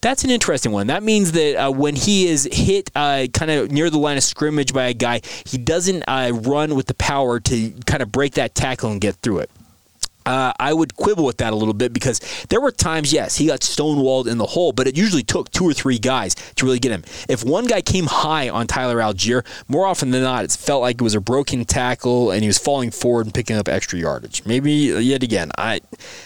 That's 0.02 0.23
an 0.23 0.30
interesting 0.30 0.70
one. 0.70 0.87
That 0.87 1.02
means 1.02 1.32
that 1.32 1.56
uh, 1.56 1.73
when 1.73 1.97
he 1.97 2.28
is 2.28 2.49
hit 2.52 2.92
uh, 2.94 3.26
kind 3.32 3.50
of 3.50 3.73
near 3.73 3.90
the 3.90 3.99
line 3.99 4.16
of 4.16 4.23
scrimmage 4.23 4.73
by 4.73 4.85
a 4.85 4.94
guy, 4.94 5.23
he 5.44 5.58
doesn't 5.58 6.05
uh, 6.07 6.31
run 6.33 6.76
with 6.76 6.87
the 6.87 6.94
power 6.94 7.40
to 7.40 7.72
kind 7.87 8.05
of 8.05 8.12
break 8.12 8.35
that 8.35 8.55
tackle 8.55 8.92
and 8.92 9.00
get 9.00 9.16
through 9.16 9.40
it 9.40 9.50
uh, 10.28 10.52
I 10.60 10.74
would 10.74 10.94
quibble 10.94 11.24
with 11.24 11.38
that 11.38 11.54
a 11.54 11.56
little 11.56 11.72
bit 11.72 11.94
because 11.94 12.20
there 12.50 12.60
were 12.60 12.70
times, 12.70 13.14
yes, 13.14 13.38
he 13.38 13.46
got 13.46 13.60
stonewalled 13.60 14.26
in 14.26 14.36
the 14.36 14.44
hole, 14.44 14.72
but 14.72 14.86
it 14.86 14.94
usually 14.94 15.22
took 15.22 15.50
two 15.52 15.64
or 15.64 15.72
three 15.72 15.98
guys 15.98 16.34
to 16.34 16.66
really 16.66 16.78
get 16.78 16.92
him. 16.92 17.02
If 17.30 17.44
one 17.44 17.64
guy 17.64 17.80
came 17.80 18.04
high 18.04 18.50
on 18.50 18.66
Tyler 18.66 18.98
Allgeier, 18.98 19.42
more 19.68 19.86
often 19.86 20.10
than 20.10 20.22
not, 20.22 20.44
it 20.44 20.52
felt 20.52 20.82
like 20.82 20.96
it 20.96 21.02
was 21.02 21.14
a 21.14 21.20
broken 21.20 21.64
tackle 21.64 22.30
and 22.30 22.42
he 22.42 22.46
was 22.46 22.58
falling 22.58 22.90
forward 22.90 23.24
and 23.24 23.34
picking 23.34 23.56
up 23.56 23.68
extra 23.68 23.98
yardage. 23.98 24.44
Maybe 24.44 24.72
yet 24.72 25.22
again, 25.22 25.50
I 25.56 25.80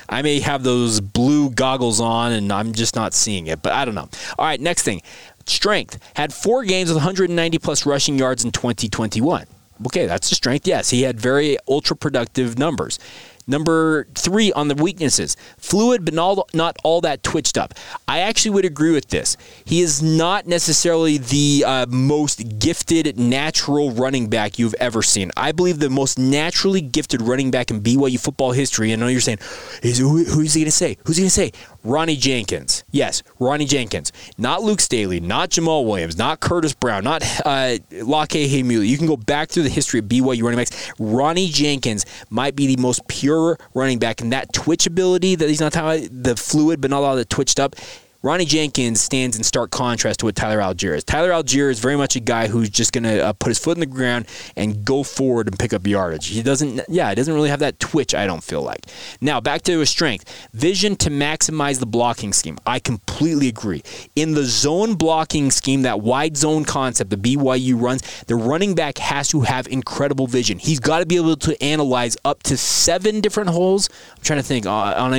I 0.08 0.22
may 0.22 0.40
have 0.40 0.64
those 0.64 1.00
blue 1.00 1.50
goggles 1.50 2.00
on 2.00 2.32
and 2.32 2.52
I'm 2.52 2.72
just 2.72 2.96
not 2.96 3.14
seeing 3.14 3.46
it, 3.46 3.62
but 3.62 3.72
I 3.72 3.84
don't 3.84 3.94
know. 3.94 4.08
All 4.36 4.44
right, 4.46 4.60
next 4.60 4.82
thing, 4.82 5.02
strength 5.46 6.00
had 6.14 6.34
four 6.34 6.64
games 6.64 6.88
with 6.88 6.96
190 6.96 7.56
plus 7.58 7.86
rushing 7.86 8.18
yards 8.18 8.44
in 8.44 8.50
2021. 8.50 9.46
Okay, 9.86 10.06
that's 10.06 10.28
the 10.28 10.34
strength. 10.34 10.66
Yes, 10.66 10.90
he 10.90 11.02
had 11.02 11.20
very 11.20 11.56
ultra 11.68 11.96
productive 11.96 12.58
numbers. 12.58 12.98
Number 13.46 14.06
three 14.14 14.52
on 14.52 14.68
the 14.68 14.74
weaknesses 14.74 15.36
fluid, 15.58 16.04
but 16.04 16.14
not, 16.14 16.54
not 16.54 16.76
all 16.84 17.00
that 17.02 17.22
twitched 17.22 17.58
up. 17.58 17.74
I 18.06 18.20
actually 18.20 18.52
would 18.52 18.64
agree 18.64 18.92
with 18.92 19.08
this. 19.08 19.36
He 19.64 19.80
is 19.80 20.02
not 20.02 20.46
necessarily 20.46 21.18
the 21.18 21.64
uh, 21.66 21.86
most 21.88 22.58
gifted 22.58 23.18
natural 23.18 23.90
running 23.90 24.28
back 24.28 24.58
you've 24.58 24.74
ever 24.74 25.02
seen. 25.02 25.30
I 25.36 25.52
believe 25.52 25.78
the 25.78 25.90
most 25.90 26.18
naturally 26.18 26.80
gifted 26.80 27.22
running 27.22 27.50
back 27.50 27.70
in 27.70 27.80
BYU 27.80 28.20
football 28.20 28.52
history, 28.52 28.92
and 28.92 29.02
I 29.02 29.06
know 29.06 29.10
you're 29.10 29.20
saying, 29.20 29.38
who, 29.82 30.24
who's 30.24 30.54
he 30.54 30.60
going 30.60 30.66
to 30.66 30.70
say? 30.70 30.96
Who's 31.04 31.16
he 31.16 31.22
going 31.22 31.28
to 31.28 31.34
say? 31.34 31.52
Ronnie 31.84 32.16
Jenkins. 32.16 32.84
Yes, 32.90 33.22
Ronnie 33.38 33.66
Jenkins. 33.66 34.12
Not 34.38 34.62
Luke 34.62 34.80
Staley, 34.80 35.20
not 35.20 35.50
Jamaal 35.50 35.84
Williams, 35.86 36.16
not 36.16 36.40
Curtis 36.40 36.74
Brown, 36.74 37.04
not 37.04 37.24
uh, 37.44 37.78
Lake. 37.90 38.34
You 38.34 38.98
can 38.98 39.06
go 39.06 39.16
back 39.16 39.50
through 39.50 39.64
the 39.64 39.68
history 39.68 39.98
of 40.00 40.06
BYU 40.06 40.42
running 40.42 40.58
backs. 40.58 40.92
Ronnie 40.98 41.48
Jenkins 41.48 42.06
might 42.30 42.54
be 42.54 42.74
the 42.74 42.80
most 42.80 43.06
pure 43.08 43.58
running 43.74 43.98
back, 43.98 44.20
and 44.20 44.32
that 44.32 44.52
twitch 44.52 44.86
ability 44.86 45.34
that 45.36 45.48
he's 45.48 45.60
not 45.60 45.72
talking 45.72 46.06
about, 46.06 46.22
the 46.22 46.36
fluid, 46.36 46.80
but 46.80 46.90
not 46.90 47.02
all 47.02 47.16
that 47.16 47.30
twitched 47.30 47.58
up, 47.58 47.74
Ronnie 48.24 48.44
Jenkins 48.44 49.00
stands 49.00 49.36
in 49.36 49.42
stark 49.42 49.72
contrast 49.72 50.20
to 50.20 50.26
what 50.26 50.36
Tyler 50.36 50.60
Allgeier 50.60 50.96
is. 50.96 51.02
Tyler 51.02 51.30
Allgeier 51.30 51.72
is 51.72 51.80
very 51.80 51.96
much 51.96 52.14
a 52.14 52.20
guy 52.20 52.46
who's 52.46 52.70
just 52.70 52.92
going 52.92 53.02
to 53.02 53.20
uh, 53.20 53.32
put 53.32 53.48
his 53.48 53.58
foot 53.58 53.76
in 53.76 53.80
the 53.80 53.86
ground 53.86 54.26
and 54.56 54.84
go 54.84 55.02
forward 55.02 55.48
and 55.48 55.58
pick 55.58 55.72
up 55.72 55.84
yardage. 55.84 56.28
He 56.28 56.40
doesn't, 56.40 56.82
yeah, 56.88 57.08
he 57.08 57.16
doesn't 57.16 57.34
really 57.34 57.48
have 57.48 57.58
that 57.58 57.80
twitch, 57.80 58.14
I 58.14 58.28
don't 58.28 58.44
feel 58.44 58.62
like. 58.62 58.86
Now, 59.20 59.40
back 59.40 59.62
to 59.62 59.80
his 59.80 59.90
strength 59.90 60.48
vision 60.52 60.94
to 60.96 61.10
maximize 61.10 61.80
the 61.80 61.86
blocking 61.86 62.32
scheme. 62.32 62.58
I 62.64 62.78
completely 62.78 63.48
agree. 63.48 63.82
In 64.14 64.34
the 64.34 64.44
zone 64.44 64.94
blocking 64.94 65.50
scheme, 65.50 65.82
that 65.82 66.00
wide 66.00 66.36
zone 66.36 66.64
concept 66.64 67.10
the 67.10 67.16
BYU 67.16 67.80
runs, 67.80 68.02
the 68.26 68.36
running 68.36 68.76
back 68.76 68.98
has 68.98 69.30
to 69.30 69.40
have 69.40 69.66
incredible 69.66 70.28
vision. 70.28 70.60
He's 70.60 70.78
got 70.78 71.00
to 71.00 71.06
be 71.06 71.16
able 71.16 71.36
to 71.38 71.60
analyze 71.60 72.16
up 72.24 72.44
to 72.44 72.56
seven 72.56 73.20
different 73.20 73.50
holes. 73.50 73.88
I'm 74.16 74.22
trying 74.22 74.38
to 74.38 74.44
think 74.44 74.64
uh, 74.64 74.70
on 74.70 75.12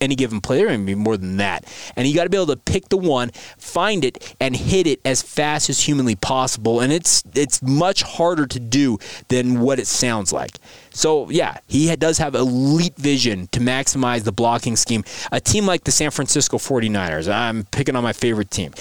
any 0.00 0.16
given 0.16 0.40
player, 0.40 0.66
maybe 0.66 0.96
more 0.96 1.16
than 1.16 1.36
that. 1.36 1.64
And 1.94 2.08
you 2.08 2.14
got 2.16 2.24
to 2.24 2.30
be 2.30 2.39
able 2.40 2.54
to 2.54 2.56
pick 2.56 2.88
the 2.88 2.96
one, 2.96 3.30
find 3.58 4.04
it, 4.04 4.34
and 4.40 4.56
hit 4.56 4.86
it 4.86 5.00
as 5.04 5.22
fast 5.22 5.70
as 5.70 5.80
humanly 5.80 6.16
possible. 6.16 6.80
And 6.80 6.92
it's 6.92 7.22
it's 7.34 7.62
much 7.62 8.02
harder 8.02 8.46
to 8.46 8.60
do 8.60 8.98
than 9.28 9.60
what 9.60 9.78
it 9.78 9.86
sounds 9.86 10.32
like. 10.32 10.52
So 10.90 11.30
yeah, 11.30 11.58
he 11.66 11.94
does 11.96 12.18
have 12.18 12.34
elite 12.34 12.96
vision 12.96 13.48
to 13.48 13.60
maximize 13.60 14.24
the 14.24 14.32
blocking 14.32 14.76
scheme. 14.76 15.04
A 15.32 15.40
team 15.40 15.66
like 15.66 15.84
the 15.84 15.92
San 15.92 16.10
Francisco 16.10 16.58
49ers, 16.58 17.32
I'm 17.32 17.64
picking 17.64 17.96
on 17.96 18.02
my 18.02 18.12
favorite 18.12 18.50
team. 18.50 18.72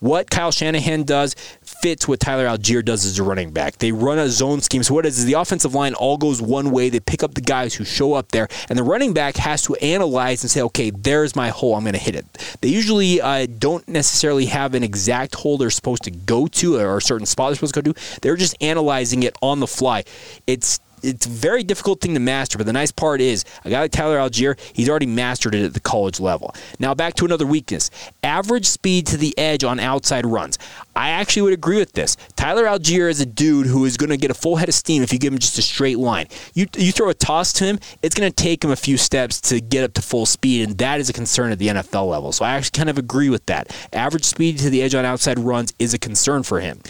What 0.00 0.30
Kyle 0.30 0.52
Shanahan 0.52 1.02
does 1.02 1.34
fits 1.80 2.08
what 2.08 2.20
Tyler 2.20 2.46
Allgeier 2.46 2.84
does 2.84 3.04
as 3.04 3.18
a 3.18 3.22
running 3.22 3.52
back. 3.52 3.78
They 3.78 3.92
run 3.92 4.18
a 4.18 4.28
zone 4.28 4.60
scheme. 4.60 4.82
So 4.82 4.94
what 4.94 5.06
is 5.06 5.24
the 5.24 5.34
offensive 5.34 5.74
line 5.74 5.94
all 5.94 6.16
goes 6.16 6.42
one 6.42 6.70
way. 6.70 6.88
They 6.88 7.00
pick 7.00 7.22
up 7.22 7.34
the 7.34 7.40
guys 7.40 7.74
who 7.74 7.84
show 7.84 8.14
up 8.14 8.32
there, 8.32 8.48
and 8.68 8.78
the 8.78 8.82
running 8.82 9.14
back 9.14 9.36
has 9.36 9.62
to 9.62 9.74
analyze 9.76 10.42
and 10.42 10.50
say, 10.50 10.62
okay, 10.62 10.90
there's 10.90 11.36
my 11.36 11.48
hole. 11.48 11.74
I'm 11.74 11.84
going 11.84 11.92
to 11.92 11.98
hit 11.98 12.14
it. 12.14 12.26
They 12.60 12.68
usually 12.68 13.20
uh, 13.20 13.46
don't 13.58 13.86
necessarily 13.88 14.46
have 14.46 14.74
an 14.74 14.82
exact 14.82 15.34
hole 15.34 15.58
they're 15.58 15.70
supposed 15.70 16.04
to 16.04 16.10
go 16.10 16.46
to 16.46 16.76
or 16.76 16.98
a 16.98 17.02
certain 17.02 17.26
spot 17.26 17.50
they're 17.50 17.56
supposed 17.56 17.74
to 17.74 17.82
go 17.82 17.92
to. 17.92 18.20
They're 18.20 18.36
just 18.36 18.56
analyzing 18.60 19.22
it 19.22 19.36
on 19.42 19.60
the 19.60 19.66
fly. 19.66 20.04
It's 20.46 20.80
it's 21.02 21.26
a 21.26 21.28
very 21.28 21.62
difficult 21.62 22.00
thing 22.00 22.14
to 22.14 22.20
master, 22.20 22.58
but 22.58 22.66
the 22.66 22.72
nice 22.72 22.92
part 22.92 23.20
is 23.20 23.44
a 23.64 23.70
guy 23.70 23.80
like 23.80 23.92
Tyler 23.92 24.18
Allgeier, 24.18 24.58
he's 24.72 24.88
already 24.88 25.06
mastered 25.06 25.54
it 25.54 25.64
at 25.64 25.74
the 25.74 25.80
college 25.80 26.20
level. 26.20 26.54
Now 26.78 26.94
back 26.94 27.14
to 27.14 27.24
another 27.24 27.46
weakness. 27.46 27.90
Average 28.22 28.66
speed 28.66 29.06
to 29.08 29.16
the 29.16 29.36
edge 29.38 29.64
on 29.64 29.80
outside 29.80 30.26
runs. 30.26 30.58
I 30.94 31.10
actually 31.10 31.42
would 31.42 31.52
agree 31.52 31.78
with 31.78 31.92
this. 31.92 32.16
Tyler 32.36 32.64
Allgeier 32.64 33.08
is 33.08 33.20
a 33.20 33.26
dude 33.26 33.66
who 33.66 33.84
is 33.84 33.96
going 33.96 34.10
to 34.10 34.16
get 34.16 34.30
a 34.30 34.34
full 34.34 34.56
head 34.56 34.68
of 34.68 34.74
steam 34.74 35.02
if 35.02 35.12
you 35.12 35.18
give 35.18 35.32
him 35.32 35.38
just 35.38 35.58
a 35.58 35.62
straight 35.62 35.98
line. 35.98 36.26
You 36.54 36.66
you 36.76 36.92
throw 36.92 37.08
a 37.08 37.14
toss 37.14 37.52
to 37.54 37.64
him, 37.64 37.78
it's 38.02 38.14
going 38.14 38.30
to 38.30 38.34
take 38.34 38.64
him 38.64 38.70
a 38.70 38.76
few 38.76 38.96
steps 38.96 39.40
to 39.42 39.60
get 39.60 39.84
up 39.84 39.92
to 39.94 40.02
full 40.02 40.26
speed, 40.26 40.68
and 40.68 40.78
that 40.78 41.00
is 41.00 41.08
a 41.08 41.12
concern 41.12 41.52
at 41.52 41.58
the 41.58 41.68
NFL 41.68 42.08
level. 42.08 42.32
So 42.32 42.44
I 42.44 42.50
actually 42.50 42.76
kind 42.76 42.90
of 42.90 42.98
agree 42.98 43.30
with 43.30 43.46
that. 43.46 43.74
Average 43.92 44.24
speed 44.24 44.58
to 44.58 44.70
the 44.70 44.82
edge 44.82 44.94
on 44.94 45.04
outside 45.04 45.38
runs 45.38 45.72
is 45.78 45.94
a 45.94 45.98
concern 45.98 46.42
for 46.42 46.60
him. 46.60 46.80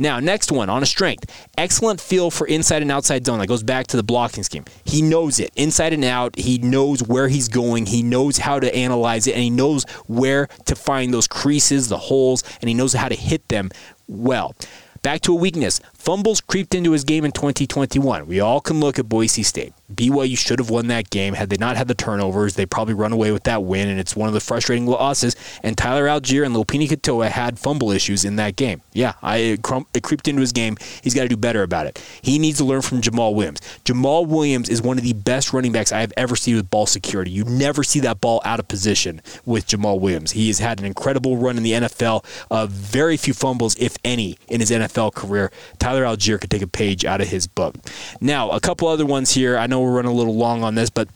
Now, 0.00 0.20
next 0.20 0.52
one 0.52 0.70
on 0.70 0.82
a 0.82 0.86
strength. 0.86 1.48
Excellent 1.58 2.00
feel 2.00 2.30
for 2.30 2.46
inside 2.46 2.82
and 2.82 2.92
outside 2.92 3.26
zone. 3.26 3.40
That 3.40 3.48
goes 3.48 3.64
back 3.64 3.88
to 3.88 3.96
the 3.96 4.04
blocking 4.04 4.44
scheme. 4.44 4.64
He 4.84 5.02
knows 5.02 5.40
it 5.40 5.50
inside 5.56 5.92
and 5.92 6.04
out. 6.04 6.38
He 6.38 6.58
knows 6.58 7.02
where 7.02 7.26
he's 7.26 7.48
going. 7.48 7.86
He 7.86 8.04
knows 8.04 8.38
how 8.38 8.60
to 8.60 8.72
analyze 8.74 9.26
it, 9.26 9.34
and 9.34 9.42
he 9.42 9.50
knows 9.50 9.84
where 10.06 10.46
to 10.66 10.76
find 10.76 11.12
those 11.12 11.26
creases, 11.26 11.88
the 11.88 11.98
holes, 11.98 12.44
and 12.60 12.68
he 12.68 12.74
knows 12.74 12.92
how 12.92 13.08
to 13.08 13.16
hit 13.16 13.48
them 13.48 13.70
well. 14.06 14.54
Back 15.02 15.20
to 15.22 15.32
a 15.32 15.36
weakness. 15.36 15.80
Fumbles 15.98 16.40
creeped 16.40 16.74
into 16.74 16.92
his 16.92 17.04
game 17.04 17.24
in 17.24 17.32
2021. 17.32 18.26
We 18.26 18.40
all 18.40 18.60
can 18.60 18.80
look 18.80 18.98
at 18.98 19.08
Boise 19.08 19.42
State. 19.42 19.74
BYU 19.92 20.38
should 20.38 20.58
have 20.58 20.70
won 20.70 20.86
that 20.88 21.10
game. 21.10 21.34
Had 21.34 21.50
they 21.50 21.56
not 21.56 21.76
had 21.76 21.88
the 21.88 21.94
turnovers, 21.94 22.54
they 22.54 22.66
probably 22.66 22.94
run 22.94 23.12
away 23.12 23.32
with 23.32 23.44
that 23.44 23.64
win, 23.64 23.88
and 23.88 23.98
it's 23.98 24.14
one 24.14 24.28
of 24.28 24.34
the 24.34 24.40
frustrating 24.40 24.86
losses. 24.86 25.34
And 25.62 25.76
Tyler 25.76 26.06
Allgeier 26.06 26.44
and 26.44 26.54
Lopini 26.54 26.88
Katoa 26.88 27.30
had 27.30 27.58
fumble 27.58 27.90
issues 27.90 28.24
in 28.24 28.36
that 28.36 28.56
game. 28.56 28.82
Yeah, 28.92 29.14
I, 29.22 29.36
it, 29.38 29.60
it 29.94 30.02
creeped 30.02 30.28
into 30.28 30.40
his 30.40 30.52
game. 30.52 30.76
He's 31.02 31.14
got 31.14 31.22
to 31.22 31.28
do 31.28 31.36
better 31.36 31.62
about 31.62 31.86
it. 31.86 32.02
He 32.22 32.38
needs 32.38 32.58
to 32.58 32.64
learn 32.64 32.82
from 32.82 33.00
Jamaal 33.00 33.34
Williams. 33.34 33.60
Jamaal 33.84 34.26
Williams 34.26 34.68
is 34.68 34.80
one 34.80 34.98
of 34.98 35.04
the 35.04 35.14
best 35.14 35.52
running 35.52 35.72
backs 35.72 35.90
I 35.90 36.00
have 36.00 36.12
ever 36.16 36.36
seen 36.36 36.56
with 36.56 36.70
ball 36.70 36.86
security. 36.86 37.30
You 37.30 37.44
never 37.44 37.82
see 37.82 38.00
that 38.00 38.20
ball 38.20 38.40
out 38.44 38.60
of 38.60 38.68
position 38.68 39.20
with 39.46 39.66
Jamaal 39.66 40.00
Williams. 40.00 40.32
He 40.32 40.46
has 40.48 40.58
had 40.58 40.80
an 40.80 40.86
incredible 40.86 41.38
run 41.38 41.56
in 41.56 41.62
the 41.62 41.72
NFL, 41.72 42.24
uh, 42.50 42.66
very 42.66 43.16
few 43.16 43.32
fumbles, 43.32 43.74
if 43.76 43.96
any, 44.04 44.38
in 44.48 44.60
his 44.60 44.70
NFL 44.70 45.14
career. 45.14 45.50
Tyler 45.78 45.97
Allgeier 46.04 46.40
could 46.40 46.50
take 46.50 46.62
a 46.62 46.68
page 46.68 47.04
out 47.04 47.20
of 47.20 47.28
his 47.28 47.46
book. 47.46 47.74
Now, 48.20 48.50
a 48.50 48.60
couple 48.60 48.88
other 48.88 49.06
ones 49.06 49.32
here. 49.32 49.56
I 49.56 49.66
know 49.66 49.80
we're 49.80 49.92
running 49.92 50.12
a 50.12 50.14
little 50.14 50.36
long 50.36 50.62
on 50.62 50.74
this, 50.74 50.90
but 50.90 51.08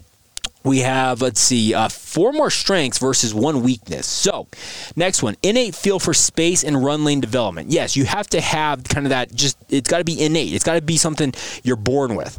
we 0.65 0.79
have, 0.79 1.21
let's 1.21 1.41
see, 1.41 1.75
uh, 1.75 1.89
four 1.89 2.33
more 2.33 2.51
strengths 2.51 2.99
versus 2.99 3.35
one 3.35 3.63
weakness. 3.63 4.07
So, 4.07 4.47
next 4.95 5.23
one 5.23 5.37
innate 5.43 5.75
feel 5.75 5.99
for 5.99 6.15
space 6.15 6.63
and 6.63 6.85
run 6.85 7.05
lane 7.05 7.21
development. 7.21 7.71
Yes, 7.71 7.97
you 7.97 8.05
have 8.05 8.29
to 8.29 8.41
have 8.41 8.85
kind 8.85 9.07
of 9.07 9.11
that, 9.11 9.35
just, 9.35 9.59
it's 9.69 9.91
got 9.91 9.99
to 9.99 10.05
be 10.05 10.23
innate. 10.23 10.53
It's 10.53 10.65
got 10.65 10.75
to 10.75 10.83
be 10.83 10.97
something 10.97 11.35
you're 11.65 11.77
born 11.77 12.15
with. 12.15 12.39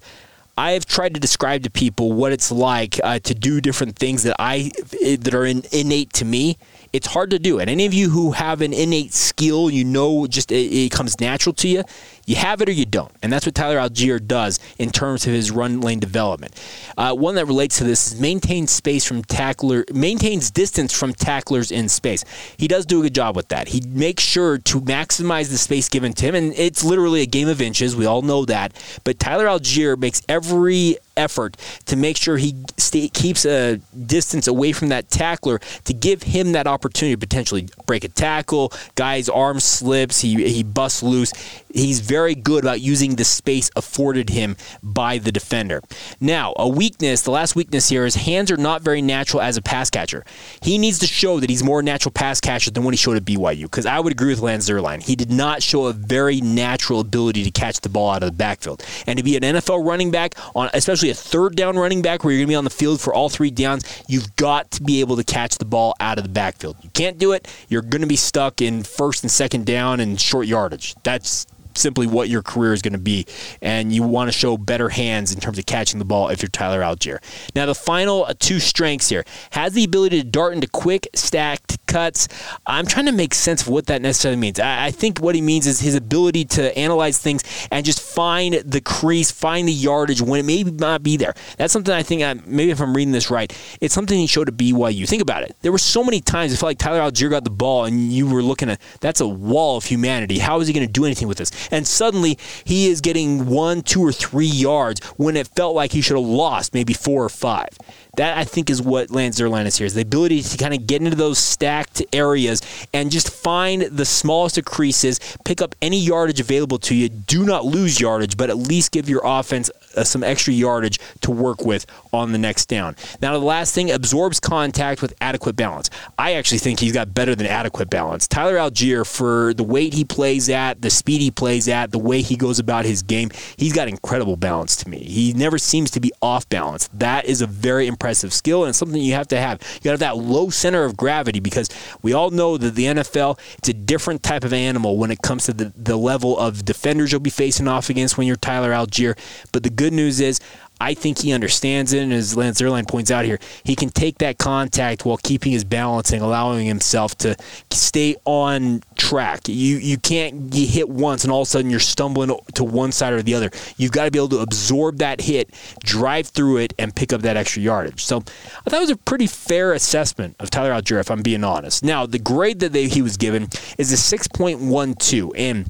I 0.56 0.73
have 0.73 0.86
tried 0.86 1.15
to 1.15 1.19
describe 1.19 1.63
to 1.63 1.71
people 1.71 2.13
what 2.13 2.32
it's 2.32 2.51
like 2.51 2.99
uh, 3.03 3.19
to 3.19 3.34
do 3.34 3.60
different 3.60 3.95
things 3.95 4.21
that 4.23 4.36
I 4.38 4.71
that 5.17 5.34
are 5.34 5.45
in, 5.45 5.63
innate 5.71 6.13
to 6.13 6.25
me 6.25 6.58
it's 6.93 7.08
hard 7.08 7.32
to 7.32 7.39
do. 7.39 7.60
And 7.60 7.69
any 7.69 7.88
of 7.88 7.93
you 7.93 8.12
who 8.12 8.32
have 8.32 8.62
an 8.62 8.71
innate 8.71 9.13
skill, 9.13 9.71
you 9.71 9.84
know, 9.84 10.27
just 10.27 10.51
it, 10.51 10.71
it, 10.71 10.91
comes 10.91 11.19
natural 11.19 11.53
to 11.53 11.67
you, 11.67 11.84
you 12.25 12.36
have 12.36 12.62
it 12.62 12.69
or 12.69 12.71
you 12.71 12.86
don't. 12.86 13.12
And 13.21 13.31
that's 13.31 13.45
what 13.45 13.55
Tyler 13.55 13.77
Allgeier 13.77 14.25
does 14.25 14.59
in 14.77 14.89
terms 14.89 15.25
of 15.27 15.33
his 15.33 15.51
run 15.51 15.81
lane 15.81 15.99
development. 15.99 16.53
Uh, 16.97 17.13
one 17.13 17.36
that 17.36 17.45
relates 17.45 17.77
to 17.79 17.83
this 17.83 18.12
is 18.13 18.19
maintains 18.19 18.71
space 18.71 19.05
from 19.05 19.23
tackler, 19.23 19.86
maintains 19.93 20.51
distance 20.51 20.93
from 20.93 21.13
tacklers 21.13 21.71
in 21.71 21.89
space. 21.89 22.23
He 22.57 22.67
does 22.67 22.86
do 22.86 22.99
a 22.99 23.03
good 23.03 23.15
job 23.15 23.36
with 23.36 23.49
that. 23.49 23.67
He 23.69 23.81
makes 23.88 24.23
sure 24.23 24.57
to 24.57 24.81
maximize 24.81 25.49
the 25.49 25.57
space 25.57 25.89
given 25.89 26.13
to 26.13 26.25
him, 26.25 26.36
and 26.36 26.53
it's 26.55 26.83
literally 26.83 27.21
a 27.21 27.25
game 27.25 27.47
of 27.47 27.62
inches. 27.62 27.95
We 27.95 28.05
all 28.05 28.21
know 28.21 28.45
that. 28.45 28.73
But 29.03 29.19
Tyler 29.19 29.45
Allgeier 29.45 29.97
makes 29.97 30.21
every 30.29 30.97
effort 31.15 31.57
to 31.86 31.95
make 31.95 32.17
sure 32.17 32.38
he 32.38 32.55
stay, 32.77 33.07
keeps 33.07 33.45
a 33.45 33.77
distance 34.05 34.47
away 34.47 34.71
from 34.71 34.89
that 34.89 35.09
tackler 35.09 35.59
to 35.86 35.93
give 35.93 36.23
him 36.23 36.53
that 36.53 36.67
opportunity 36.67 37.15
to 37.15 37.19
potentially 37.19 37.67
break 37.86 38.03
a 38.03 38.07
tackle. 38.07 38.71
Guy's 38.95 39.29
arm 39.29 39.59
slips, 39.59 40.21
he, 40.21 40.49
he 40.49 40.63
busts 40.63 41.03
loose. 41.03 41.33
He's 41.73 41.99
very 41.99 42.36
good 42.36 42.63
about 42.63 42.81
using 42.81 43.15
the 43.15 43.23
space 43.23 43.71
afforded 43.75 44.29
him 44.29 44.55
by 44.83 45.17
the 45.17 45.31
defender. 45.31 45.81
Now, 46.19 46.53
a 46.57 46.67
weakness, 46.67 47.21
the 47.21 47.31
last 47.31 47.55
weakness 47.55 47.89
here 47.89 48.05
is 48.05 48.15
hands 48.15 48.51
are 48.51 48.57
not 48.57 48.83
very 48.83 49.01
natural 49.01 49.41
as 49.41 49.57
a 49.57 49.62
pass 49.62 49.89
catcher. 49.89 50.23
He 50.62 50.77
needs 50.77 50.99
to 50.99 51.07
show 51.07 51.39
that 51.39 51.49
he's 51.49 51.63
more 51.63 51.81
natural 51.81 52.12
pass 52.12 52.39
catcher 52.39 52.69
than 52.69 52.83
what 52.83 52.93
he 52.93 52.97
showed 52.97 53.17
at 53.17 53.25
BYU 53.25 53.63
because 53.63 53.88
I 53.88 53.99
would 53.99 54.13
agree 54.13 54.29
with 54.29 54.39
Lance 54.39 54.69
Zierlein. 54.69 55.01
He 55.01 55.15
did 55.15 55.31
not 55.31 55.63
show 55.63 55.88
a 55.88 55.93
very 55.93 56.41
natural 56.41 56.99
ability 56.99 57.43
to 57.43 57.51
catch 57.51 57.81
the 57.81 57.89
ball 57.89 58.12
out 58.12 58.23
of 58.23 58.29
the 58.29 58.38
backfield. 58.38 58.86
And 59.07 59.17
to 59.17 59.23
be 59.23 59.36
an 59.36 59.41
NFL 59.41 59.86
running 59.86 60.12
back 60.12 60.36
on 60.55 60.69
especially 60.73 61.09
a 61.09 61.15
third 61.15 61.55
down 61.55 61.77
running 61.77 62.01
back 62.01 62.23
where 62.23 62.33
you're 62.33 62.39
going 62.39 62.47
to 62.47 62.51
be 62.51 62.55
on 62.55 62.63
the 62.63 62.69
field 62.69 63.01
for 63.01 63.13
all 63.13 63.29
three 63.29 63.51
downs, 63.51 63.83
you've 64.07 64.36
got 64.36 64.69
to 64.71 64.83
be 64.83 64.99
able 64.99 65.15
to 65.15 65.23
catch 65.23 65.57
the 65.57 65.65
ball 65.65 65.95
out 65.99 66.17
of 66.17 66.23
the 66.23 66.29
backfield. 66.29 66.77
You 66.81 66.89
can't 66.91 67.17
do 67.17 67.31
it, 67.31 67.47
you're 67.67 67.81
going 67.81 68.01
to 68.01 68.07
be 68.07 68.15
stuck 68.15 68.62
in 68.62 68.83
first 68.83 69.23
and 69.23 69.31
second 69.31 69.65
down 69.65 69.99
and 69.99 70.19
short 70.21 70.47
yardage. 70.47 70.95
That's 71.03 71.47
simply 71.77 72.07
what 72.07 72.29
your 72.29 72.41
career 72.41 72.73
is 72.73 72.81
going 72.81 72.93
to 72.93 72.99
be. 72.99 73.25
And 73.62 73.93
you 73.93 74.03
want 74.03 74.29
to 74.29 74.38
show 74.38 74.57
better 74.57 74.89
hands 74.89 75.33
in 75.33 75.39
terms 75.39 75.57
of 75.57 75.65
catching 75.65 75.99
the 75.99 76.05
ball 76.05 76.29
if 76.29 76.41
you're 76.41 76.49
Tyler 76.49 76.81
Allgeier. 76.81 77.19
Now, 77.55 77.65
the 77.65 77.75
final 77.75 78.25
uh, 78.25 78.33
two 78.38 78.59
strengths 78.59 79.09
here 79.09 79.25
has 79.51 79.73
the 79.73 79.83
ability 79.83 80.21
to 80.21 80.27
dart 80.27 80.53
into 80.53 80.67
quick, 80.67 81.07
stacked 81.15 81.77
cuts. 81.88 82.27
I'm 82.65 82.86
trying 82.86 83.05
to 83.05 83.12
make 83.12 83.33
sense 83.33 83.62
of 83.62 83.67
what 83.67 83.88
that 83.88 84.01
necessarily 84.01 84.39
means. 84.39 84.59
I, 84.59 84.86
I 84.88 84.91
think 84.91 85.19
what 85.19 85.36
he 85.36 85.41
means 85.41 85.67
is 85.67 85.79
his 85.79 85.95
ability 85.95 86.45
to 86.45 86.75
analyze 86.77 87.19
things 87.19 87.43
and 87.71 87.86
just 87.86 88.01
find 88.01 88.55
the 88.55 88.81
crease, 88.81 89.31
find 89.31 89.67
the 89.67 89.73
yardage 89.73 90.21
when 90.21 90.39
it 90.39 90.43
may 90.43 90.63
not 90.63 91.03
be 91.03 91.17
there. 91.17 91.33
That's 91.57 91.71
something 91.71 91.93
I 91.93 92.03
think, 92.03 92.23
I, 92.23 92.33
maybe 92.45 92.71
if 92.71 92.81
I'm 92.81 92.95
reading 92.95 93.12
this 93.12 93.29
right, 93.29 93.55
it's 93.79 93.93
something 93.93 94.17
he 94.17 94.27
showed 94.27 94.49
at 94.49 94.57
BYU. 94.57 95.07
Think 95.07 95.21
about 95.21 95.43
it. 95.43 95.55
There 95.62 95.71
were 95.71 95.77
so 95.77 96.03
many 96.03 96.19
times 96.19 96.51
it 96.51 96.57
felt 96.57 96.69
like 96.69 96.79
Tyler 96.79 96.99
Allgeier 96.99 97.29
got 97.29 97.43
the 97.43 97.49
ball 97.49 97.86
and 97.86 98.12
you 98.12 98.27
were 98.27 98.41
looking 98.41 98.69
at 98.69 98.81
that's 98.99 99.21
a 99.21 99.27
wall 99.27 99.77
of 99.77 99.86
humanity. 99.86 100.39
How 100.39 100.59
is 100.59 100.67
he 100.67 100.73
going 100.73 100.86
to 100.86 100.91
do 100.91 101.05
anything 101.05 101.27
with 101.27 101.38
this? 101.38 101.51
And 101.71 101.86
suddenly 101.88 102.38
he 102.63 102.88
is 102.88 103.02
getting 103.02 103.47
one, 103.47 103.82
two, 103.82 104.02
or 104.02 104.12
three 104.12 104.45
yards 104.45 104.99
when 105.17 105.36
it 105.36 105.47
felt 105.47 105.76
like 105.76 105.91
he 105.91 106.02
should 106.02 106.17
have 106.17 106.26
lost 106.26 106.73
maybe 106.73 106.93
four 106.93 107.23
or 107.23 107.30
five. 107.30 107.69
That 108.15 108.38
I 108.38 108.43
think 108.43 108.69
is 108.69 108.80
what 108.80 109.10
Lance 109.10 109.39
Zierlein 109.39 109.65
is 109.65 109.78
here 109.78 109.88
is 109.88 109.95
the 109.95 110.02
ability 110.02 110.43
to 110.43 110.58
kind 110.58 110.73
of 110.73 110.86
get 110.86 111.02
into 111.02 111.15
those 111.15 111.39
stacked 111.39 112.04
areas 112.13 112.62
and 112.93 113.10
just 113.10 113.30
find 113.30 113.82
the 113.84 114.06
smallest 114.06 114.60
of 114.60 114.65
creases, 114.65 115.19
pick 115.45 115.62
up 115.62 115.73
any 115.82 115.99
yardage 115.99 116.39
available 116.39 116.78
to 116.80 116.95
you. 116.95 117.10
Do 117.10 117.43
not 117.43 117.65
lose 117.65 117.99
yardage, 117.99 118.38
but 118.38 118.52
at 118.52 118.58
least 118.58 118.91
give 118.91 119.10
your 119.10 119.21
offense 119.23 119.71
uh, 119.95 120.03
some 120.03 120.23
extra 120.23 120.53
yardage 120.53 120.99
to 121.21 121.32
work 121.32 121.63
with 121.63 121.86
on 122.12 122.32
the 122.32 122.38
next 122.38 122.67
down. 122.67 122.95
Now, 123.21 123.34
the 123.34 123.45
last 123.45 123.73
thing 123.73 123.91
absorbs 123.91 124.39
contact 124.39 125.01
with 125.01 125.13
adequate 125.21 125.56
balance. 125.56 125.89
I 126.17 126.34
actually 126.34 126.60
think 126.60 126.79
he's 126.79 126.93
got 126.93 127.13
better 127.13 127.36
than 127.36 127.47
adequate 127.47 127.89
balance. 127.89 128.27
Tyler 128.27 128.56
Allgeier, 128.56 129.06
for 129.06 129.53
the 129.53 129.63
weight 129.63 129.93
he 129.93 130.03
plays 130.03 130.49
at, 130.49 130.82
the 130.82 130.89
speed 130.89 131.21
he 131.21 131.32
plays 131.32 131.67
at, 131.67 131.91
the 131.91 131.99
way 131.99 132.21
he 132.21 132.36
goes 132.36 132.60
about 132.60 132.86
his 132.86 133.01
game, 133.01 133.29
he's 133.58 133.73
got 133.73 133.88
incredible 133.88 134.38
balance 134.38 134.75
to 134.77 134.89
me. 134.89 134.99
He 134.99 135.34
never 135.34 135.58
seems 135.58 135.91
to 135.91 135.99
be 135.99 136.12
off 136.21 136.47
balance. 136.49 136.89
That 136.93 137.25
is 137.25 137.41
a 137.41 137.47
very 137.47 137.88
impressive 137.88 138.34
skill 138.34 138.65
and 138.65 138.75
something 138.75 139.01
you 139.01 139.13
have 139.13 139.27
to 139.29 139.39
have. 139.39 139.62
You 139.75 139.79
got 139.79 139.84
to 139.84 139.89
have 139.91 139.99
that 139.99 140.17
low 140.17 140.49
center 140.49 140.84
of 140.84 140.95
gravity 140.95 141.39
because 141.39 141.69
we 142.01 142.13
all 142.13 142.29
know 142.29 142.58
that 142.58 142.75
the 142.75 142.86
NFL 142.86 143.34
it's 143.58 143.69
a 143.69 143.73
different 143.73 144.23
type 144.23 144.43
of 144.43 144.53
animal 144.53 144.97
when 144.97 145.12
it 145.12 145.21
comes 145.21 145.45
to 145.45 145.53
the, 145.53 145.73
the 145.75 145.97
level 145.97 146.38
of 146.38 146.65
defenders 146.65 147.12
you'll 147.12 147.21
be 147.21 147.29
facing 147.29 147.67
off 147.67 147.89
against 147.89 148.17
when 148.17 148.27
you're 148.27 148.36
Tyler 148.36 148.71
Allgeier. 148.71 149.17
But 149.51 149.63
the 149.63 149.69
good 149.69 149.83
news 149.91 150.19
is 150.19 150.39
I 150.82 150.96
think 150.96 151.19
he 151.19 151.32
understands 151.32 151.93
it, 151.93 152.02
and 152.02 152.12
as 152.12 152.36
Lance 152.36 152.60
Zierlein 152.60 152.88
points 152.88 153.10
out 153.10 153.24
here, 153.26 153.39
he 153.63 153.76
can 153.76 153.89
take 153.89 154.17
that 154.17 154.38
contact 154.38 155.06
while 155.06 155.17
keeping 155.17 155.52
his 155.52 155.63
balance 155.63 156.12
and 156.12 156.22
allowing 156.22 156.65
himself 156.65 157.15
to 157.19 157.38
stay 157.72 158.15
on 158.26 158.82
track. 158.96 159.48
You 159.48 159.78
you 159.78 159.98
can't 159.98 160.50
get 160.50 160.67
hit 160.67 160.89
once 160.89 161.24
and 161.24 161.32
all 161.32 161.41
of 161.43 161.48
a 161.48 161.50
sudden 161.50 161.69
you're 161.69 161.80
stumbling 161.80 162.38
to 162.56 162.63
one 162.63 162.91
side 162.91 163.13
or 163.13 163.22
the 163.22 163.34
other. 163.34 163.50
You've 163.78 163.91
got 163.91 164.06
to 164.06 164.12
be 164.12 164.19
able 164.19 164.30
to 164.30 164.39
absorb 164.39 164.98
that 164.98 165.22
hit, 165.22 165.52
drive 165.84 166.28
through 166.28 166.58
it, 166.58 166.74
and 166.78 166.93
pick 166.93 167.13
up 167.13 167.22
that 167.22 167.38
extra 167.38 167.62
yardage. 167.62 168.04
So 168.04 168.17
I 168.17 168.69
thought 168.69 168.78
it 168.78 168.82
was 168.82 168.89
a 168.89 168.98
pretty 168.98 169.28
fair 169.28 169.74
assessment 169.74 170.36
of 170.39 170.50
Tyler 170.50 170.72
Allgeier, 170.72 171.00
if 171.00 171.10
I'm 171.10 171.22
being 171.22 171.43
honest. 171.43 171.84
Now 171.84 172.06
the 172.06 172.19
grade 172.19 172.60
that 172.60 172.74
they, 172.74 172.88
he 172.88 173.02
was 173.02 173.15
given 173.15 173.43
is 173.78 173.93
a 173.93 174.17
6.12, 174.17 175.32
and 175.38 175.69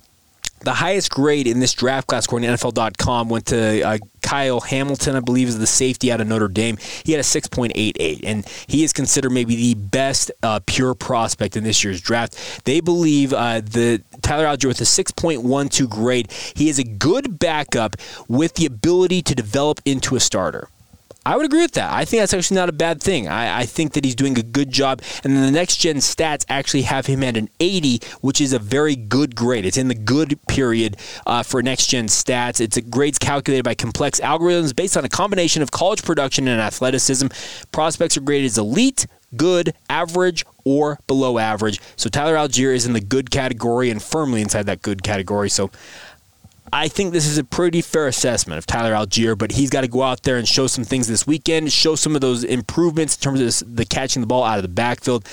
the 0.63 0.73
highest 0.73 1.11
grade 1.11 1.47
in 1.47 1.59
this 1.59 1.73
draft 1.73 2.07
class, 2.07 2.25
according 2.25 2.49
to 2.49 2.55
NFL.com, 2.55 3.29
went 3.29 3.47
to 3.47 3.81
uh, 3.81 3.97
Kyle 4.21 4.61
Hamilton, 4.61 5.15
I 5.15 5.19
believe, 5.19 5.47
is 5.47 5.59
the 5.59 5.67
safety 5.67 6.11
out 6.11 6.21
of 6.21 6.27
Notre 6.27 6.47
Dame. 6.47 6.77
He 7.03 7.11
had 7.11 7.19
a 7.19 7.23
6.88, 7.23 8.21
and 8.23 8.45
he 8.67 8.83
is 8.83 8.93
considered 8.93 9.31
maybe 9.31 9.55
the 9.55 9.73
best 9.75 10.31
uh, 10.41 10.59
pure 10.65 10.95
prospect 10.95 11.55
in 11.57 11.63
this 11.63 11.83
year's 11.83 12.01
draft. 12.01 12.65
They 12.65 12.79
believe 12.79 13.33
uh, 13.33 13.61
the 13.61 14.01
Tyler 14.21 14.45
Allgeier 14.45 14.67
with 14.67 14.81
a 14.81 14.85
6.12 14.85 15.89
grade. 15.89 16.31
He 16.55 16.69
is 16.69 16.79
a 16.79 16.83
good 16.83 17.37
backup 17.37 17.97
with 18.27 18.55
the 18.55 18.65
ability 18.65 19.21
to 19.23 19.35
develop 19.35 19.81
into 19.85 20.15
a 20.15 20.19
starter. 20.19 20.69
I 21.25 21.37
would 21.37 21.45
agree 21.45 21.61
with 21.61 21.71
that. 21.73 21.91
I 21.91 22.03
think 22.03 22.21
that's 22.21 22.33
actually 22.33 22.55
not 22.55 22.69
a 22.69 22.73
bad 22.73 23.01
thing. 23.01 23.27
I, 23.27 23.61
I, 23.61 23.65
think 23.65 23.93
that 23.93 24.03
he's 24.03 24.15
doing 24.15 24.37
a 24.37 24.43
good 24.43 24.69
job. 24.69 25.01
And 25.23 25.35
then 25.35 25.45
the 25.45 25.51
next 25.51 25.77
gen 25.77 25.97
stats 25.97 26.45
actually 26.49 26.81
have 26.83 27.05
him 27.05 27.23
at 27.23 27.37
an 27.37 27.49
80, 27.61 28.01
which 28.21 28.41
is 28.41 28.51
a 28.51 28.59
very 28.59 28.95
good 28.95 29.35
grade. 29.35 29.65
It's 29.65 29.77
in 29.77 29.87
the 29.87 29.95
good 29.95 30.37
period 30.47 30.97
uh, 31.25 31.43
for 31.43 31.63
next 31.63 31.87
gen 31.87 32.07
stats. 32.07 32.59
It's 32.59 32.75
a 32.75 32.81
grades 32.81 33.17
calculated 33.17 33.63
by 33.63 33.73
complex 33.73 34.19
algorithms 34.19 34.75
based 34.75 34.97
on 34.97 35.05
a 35.05 35.09
combination 35.09 35.61
of 35.61 35.71
college 35.71 36.03
production 36.03 36.47
and 36.47 36.59
athleticism. 36.59 37.27
Prospects 37.71 38.17
are 38.17 38.21
graded 38.21 38.47
as 38.47 38.57
elite, 38.57 39.07
good, 39.35 39.73
average, 39.89 40.45
or 40.65 40.99
below 41.07 41.37
average. 41.37 41.79
So 41.95 42.09
Tyler 42.09 42.35
Allgeier 42.35 42.73
is 42.73 42.85
in 42.85 42.93
the 42.93 43.01
good 43.01 43.31
category 43.31 43.89
and 43.89 44.01
firmly 44.01 44.41
inside 44.41 44.65
that 44.65 44.81
good 44.81 45.03
category. 45.03 45.49
So 45.49 45.71
I 46.75 46.87
think 46.87 47.13
this 47.13 47.27
is 47.27 47.37
a 47.37 47.43
pretty 47.43 47.81
fair 47.81 48.07
assessment 48.07 48.57
of 48.57 48.65
Tyler 48.65 48.93
Allgeier, 48.93 49.37
but 49.37 49.51
he's 49.51 49.69
got 49.69 49.81
to 49.81 49.87
go 49.87 50.01
out 50.01 50.23
there 50.23 50.37
and 50.37 50.47
show 50.47 50.65
some 50.65 50.83
things 50.83 51.07
this 51.07 51.27
weekend, 51.27 51.71
show 51.71 51.93
some 51.93 52.15
of 52.15 52.21
those 52.21 52.43
improvements 52.43 53.15
in 53.15 53.21
terms 53.21 53.61
of 53.61 53.75
the 53.75 53.85
catching 53.85 54.21
the 54.21 54.27
ball 54.27 54.43
out 54.43 54.57
of 54.57 54.63
the 54.63 54.69
backfield. 54.69 55.23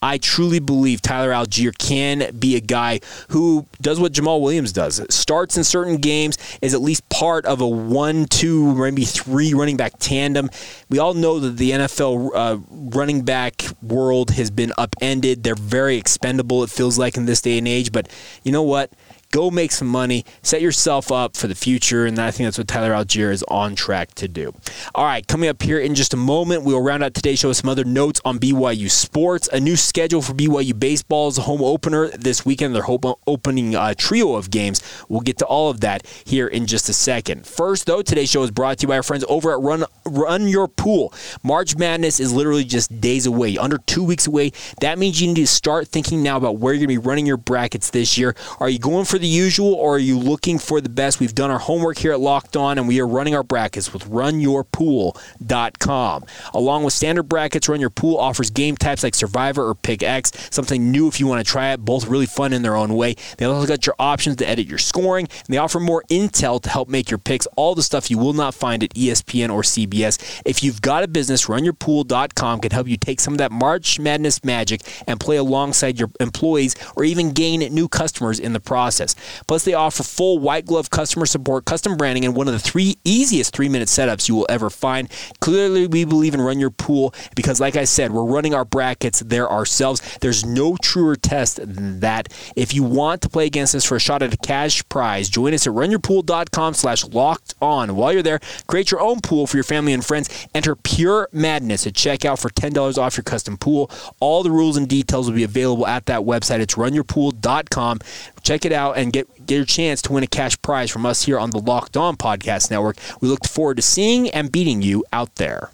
I 0.00 0.16
truly 0.16 0.58
believe 0.58 1.02
Tyler 1.02 1.32
Allgeier 1.32 1.76
can 1.76 2.34
be 2.38 2.56
a 2.56 2.60
guy 2.60 3.00
who 3.28 3.66
does 3.82 4.00
what 4.00 4.12
Jamaal 4.12 4.40
Williams 4.40 4.72
does. 4.72 5.04
Starts 5.14 5.58
in 5.58 5.64
certain 5.64 5.98
games, 5.98 6.38
is 6.62 6.72
at 6.72 6.80
least 6.80 7.06
part 7.10 7.44
of 7.44 7.60
a 7.60 7.68
one, 7.68 8.24
two, 8.24 8.74
maybe 8.74 9.04
three 9.04 9.52
running 9.52 9.76
back 9.76 9.98
tandem. 9.98 10.48
We 10.88 10.98
all 10.98 11.12
know 11.12 11.38
that 11.40 11.58
the 11.58 11.72
NFL 11.72 12.30
uh, 12.34 12.58
running 12.70 13.22
back 13.22 13.64
world 13.82 14.30
has 14.30 14.50
been 14.50 14.72
upended. 14.78 15.42
They're 15.42 15.54
very 15.54 15.98
expendable, 15.98 16.62
it 16.62 16.70
feels 16.70 16.98
like, 16.98 17.18
in 17.18 17.26
this 17.26 17.42
day 17.42 17.58
and 17.58 17.68
age. 17.68 17.92
But 17.92 18.08
you 18.44 18.52
know 18.52 18.62
what? 18.62 18.90
Go 19.36 19.50
make 19.50 19.70
some 19.70 19.88
money, 19.88 20.24
set 20.40 20.62
yourself 20.62 21.12
up 21.12 21.36
for 21.36 21.46
the 21.46 21.54
future, 21.54 22.06
and 22.06 22.18
I 22.18 22.30
think 22.30 22.46
that's 22.46 22.56
what 22.56 22.68
Tyler 22.68 22.92
Allgeier 22.92 23.30
is 23.30 23.42
on 23.48 23.74
track 23.74 24.14
to 24.14 24.28
do. 24.28 24.54
All 24.94 25.04
right, 25.04 25.26
coming 25.26 25.50
up 25.50 25.60
here 25.60 25.78
in 25.78 25.94
just 25.94 26.14
a 26.14 26.16
moment, 26.16 26.62
we 26.62 26.72
will 26.72 26.80
round 26.80 27.02
out 27.02 27.12
today's 27.12 27.40
show 27.40 27.48
with 27.48 27.58
some 27.58 27.68
other 27.68 27.84
notes 27.84 28.18
on 28.24 28.38
BYU 28.38 28.90
sports, 28.90 29.46
a 29.52 29.60
new 29.60 29.76
schedule 29.76 30.22
for 30.22 30.32
BYU 30.32 30.80
baseball's 30.80 31.36
home 31.36 31.60
opener 31.62 32.08
this 32.08 32.46
weekend, 32.46 32.74
their 32.74 32.84
home 32.84 33.00
opening 33.26 33.74
uh, 33.74 33.92
trio 33.98 34.36
of 34.36 34.50
games. 34.50 34.82
We'll 35.10 35.20
get 35.20 35.36
to 35.38 35.44
all 35.44 35.68
of 35.68 35.80
that 35.80 36.06
here 36.24 36.46
in 36.46 36.66
just 36.66 36.88
a 36.88 36.94
second. 36.94 37.46
First, 37.46 37.84
though, 37.84 38.00
today's 38.00 38.30
show 38.30 38.42
is 38.42 38.50
brought 38.50 38.78
to 38.78 38.82
you 38.84 38.88
by 38.88 38.96
our 38.96 39.02
friends 39.02 39.26
over 39.28 39.52
at 39.52 39.60
Run 39.60 39.84
Run 40.06 40.48
Your 40.48 40.66
Pool. 40.66 41.12
March 41.42 41.76
Madness 41.76 42.20
is 42.20 42.32
literally 42.32 42.64
just 42.64 43.02
days 43.02 43.26
away, 43.26 43.58
under 43.58 43.76
two 43.76 44.02
weeks 44.02 44.26
away. 44.26 44.52
That 44.80 44.98
means 44.98 45.20
you 45.20 45.28
need 45.28 45.36
to 45.36 45.46
start 45.46 45.88
thinking 45.88 46.22
now 46.22 46.38
about 46.38 46.56
where 46.56 46.72
you're 46.72 46.86
going 46.86 46.96
to 46.96 47.02
be 47.02 47.06
running 47.06 47.26
your 47.26 47.36
brackets 47.36 47.90
this 47.90 48.16
year. 48.16 48.34
Are 48.60 48.70
you 48.70 48.78
going 48.78 49.04
for 49.04 49.16
for 49.16 49.20
the 49.26 49.32
usual 49.32 49.74
or 49.74 49.96
are 49.96 49.98
you 49.98 50.16
looking 50.16 50.56
for 50.56 50.80
the 50.80 50.88
best? 50.88 51.18
We've 51.18 51.34
done 51.34 51.50
our 51.50 51.58
homework 51.58 51.98
here 51.98 52.12
at 52.12 52.20
Locked 52.20 52.56
On 52.56 52.78
and 52.78 52.86
we 52.86 53.00
are 53.00 53.08
running 53.08 53.34
our 53.34 53.42
brackets 53.42 53.92
with 53.92 54.04
runyourpool.com. 54.04 56.24
Along 56.54 56.84
with 56.84 56.94
standard 56.94 57.24
brackets, 57.24 57.68
Run 57.68 57.80
Your 57.80 57.90
Pool 57.90 58.18
offers 58.18 58.50
game 58.50 58.76
types 58.76 59.02
like 59.02 59.16
Survivor 59.16 59.68
or 59.68 59.74
Pick 59.74 60.04
X, 60.04 60.30
something 60.50 60.92
new 60.92 61.08
if 61.08 61.18
you 61.18 61.26
want 61.26 61.44
to 61.44 61.50
try 61.50 61.72
it, 61.72 61.84
both 61.84 62.06
really 62.06 62.26
fun 62.26 62.52
in 62.52 62.62
their 62.62 62.76
own 62.76 62.94
way. 62.94 63.16
They 63.36 63.46
also 63.46 63.66
got 63.66 63.84
your 63.84 63.96
options 63.98 64.36
to 64.36 64.48
edit 64.48 64.68
your 64.68 64.78
scoring 64.78 65.26
and 65.26 65.46
they 65.48 65.58
offer 65.58 65.80
more 65.80 66.04
intel 66.08 66.62
to 66.62 66.70
help 66.70 66.88
make 66.88 67.10
your 67.10 67.18
picks, 67.18 67.46
all 67.56 67.74
the 67.74 67.82
stuff 67.82 68.08
you 68.08 68.18
will 68.18 68.32
not 68.32 68.54
find 68.54 68.84
at 68.84 68.94
ESPN 68.94 69.50
or 69.50 69.62
CBS. 69.62 70.40
If 70.44 70.62
you've 70.62 70.80
got 70.80 71.02
a 71.02 71.08
business, 71.08 71.46
runyourpool.com 71.46 72.60
can 72.60 72.70
help 72.70 72.86
you 72.86 72.96
take 72.96 73.18
some 73.18 73.34
of 73.34 73.38
that 73.38 73.50
March 73.50 73.98
Madness 73.98 74.44
magic 74.44 74.82
and 75.08 75.18
play 75.18 75.34
alongside 75.36 75.98
your 75.98 76.12
employees 76.20 76.76
or 76.94 77.02
even 77.02 77.32
gain 77.32 77.58
new 77.74 77.88
customers 77.88 78.38
in 78.38 78.52
the 78.52 78.60
process 78.60 79.05
Plus, 79.46 79.64
they 79.64 79.74
offer 79.74 80.02
full 80.02 80.38
white 80.38 80.66
glove 80.66 80.90
customer 80.90 81.26
support, 81.26 81.64
custom 81.64 81.96
branding, 81.96 82.24
and 82.24 82.34
one 82.34 82.48
of 82.48 82.54
the 82.54 82.58
three 82.58 82.96
easiest 83.04 83.54
three 83.54 83.68
minute 83.68 83.88
setups 83.88 84.28
you 84.28 84.34
will 84.34 84.46
ever 84.48 84.70
find. 84.70 85.08
Clearly, 85.40 85.86
we 85.86 86.04
believe 86.04 86.34
in 86.34 86.40
Run 86.40 86.58
Your 86.60 86.70
Pool 86.70 87.14
because, 87.34 87.60
like 87.60 87.76
I 87.76 87.84
said, 87.84 88.12
we're 88.12 88.24
running 88.24 88.54
our 88.54 88.64
brackets 88.64 89.20
there 89.20 89.50
ourselves. 89.50 90.18
There's 90.20 90.44
no 90.44 90.76
truer 90.76 91.16
test 91.16 91.56
than 91.56 92.00
that. 92.00 92.32
If 92.56 92.74
you 92.74 92.82
want 92.82 93.22
to 93.22 93.28
play 93.28 93.46
against 93.46 93.74
us 93.74 93.84
for 93.84 93.96
a 93.96 94.00
shot 94.00 94.22
at 94.22 94.34
a 94.34 94.36
cash 94.36 94.86
prize, 94.88 95.28
join 95.28 95.54
us 95.54 95.66
at 95.66 95.72
runyourpool.com 95.72 96.74
slash 96.74 97.04
locked 97.04 97.54
on. 97.60 97.96
While 97.96 98.12
you're 98.12 98.22
there, 98.22 98.40
create 98.66 98.90
your 98.90 99.00
own 99.00 99.20
pool 99.20 99.46
for 99.46 99.56
your 99.56 99.64
family 99.64 99.92
and 99.92 100.04
friends. 100.04 100.48
Enter 100.54 100.74
Pure 100.76 101.28
Madness 101.32 101.86
at 101.86 101.94
checkout 101.94 102.40
for 102.40 102.50
$10 102.50 102.98
off 102.98 103.16
your 103.16 103.24
custom 103.24 103.56
pool. 103.56 103.90
All 104.20 104.42
the 104.42 104.50
rules 104.50 104.76
and 104.76 104.88
details 104.88 105.28
will 105.28 105.36
be 105.36 105.44
available 105.44 105.86
at 105.86 106.06
that 106.06 106.20
website. 106.20 106.60
It's 106.60 106.74
runyourpool.com. 106.74 108.00
Check 108.46 108.64
it 108.64 108.70
out 108.70 108.96
and 108.96 109.12
get, 109.12 109.44
get 109.44 109.56
your 109.56 109.64
chance 109.64 110.00
to 110.02 110.12
win 110.12 110.22
a 110.22 110.28
cash 110.28 110.56
prize 110.62 110.88
from 110.88 111.04
us 111.04 111.24
here 111.24 111.36
on 111.36 111.50
the 111.50 111.58
Locked 111.58 111.96
On 111.96 112.16
Podcast 112.16 112.70
Network. 112.70 112.96
We 113.20 113.26
look 113.26 113.44
forward 113.44 113.78
to 113.78 113.82
seeing 113.82 114.30
and 114.30 114.52
beating 114.52 114.82
you 114.82 115.04
out 115.12 115.34
there. 115.34 115.70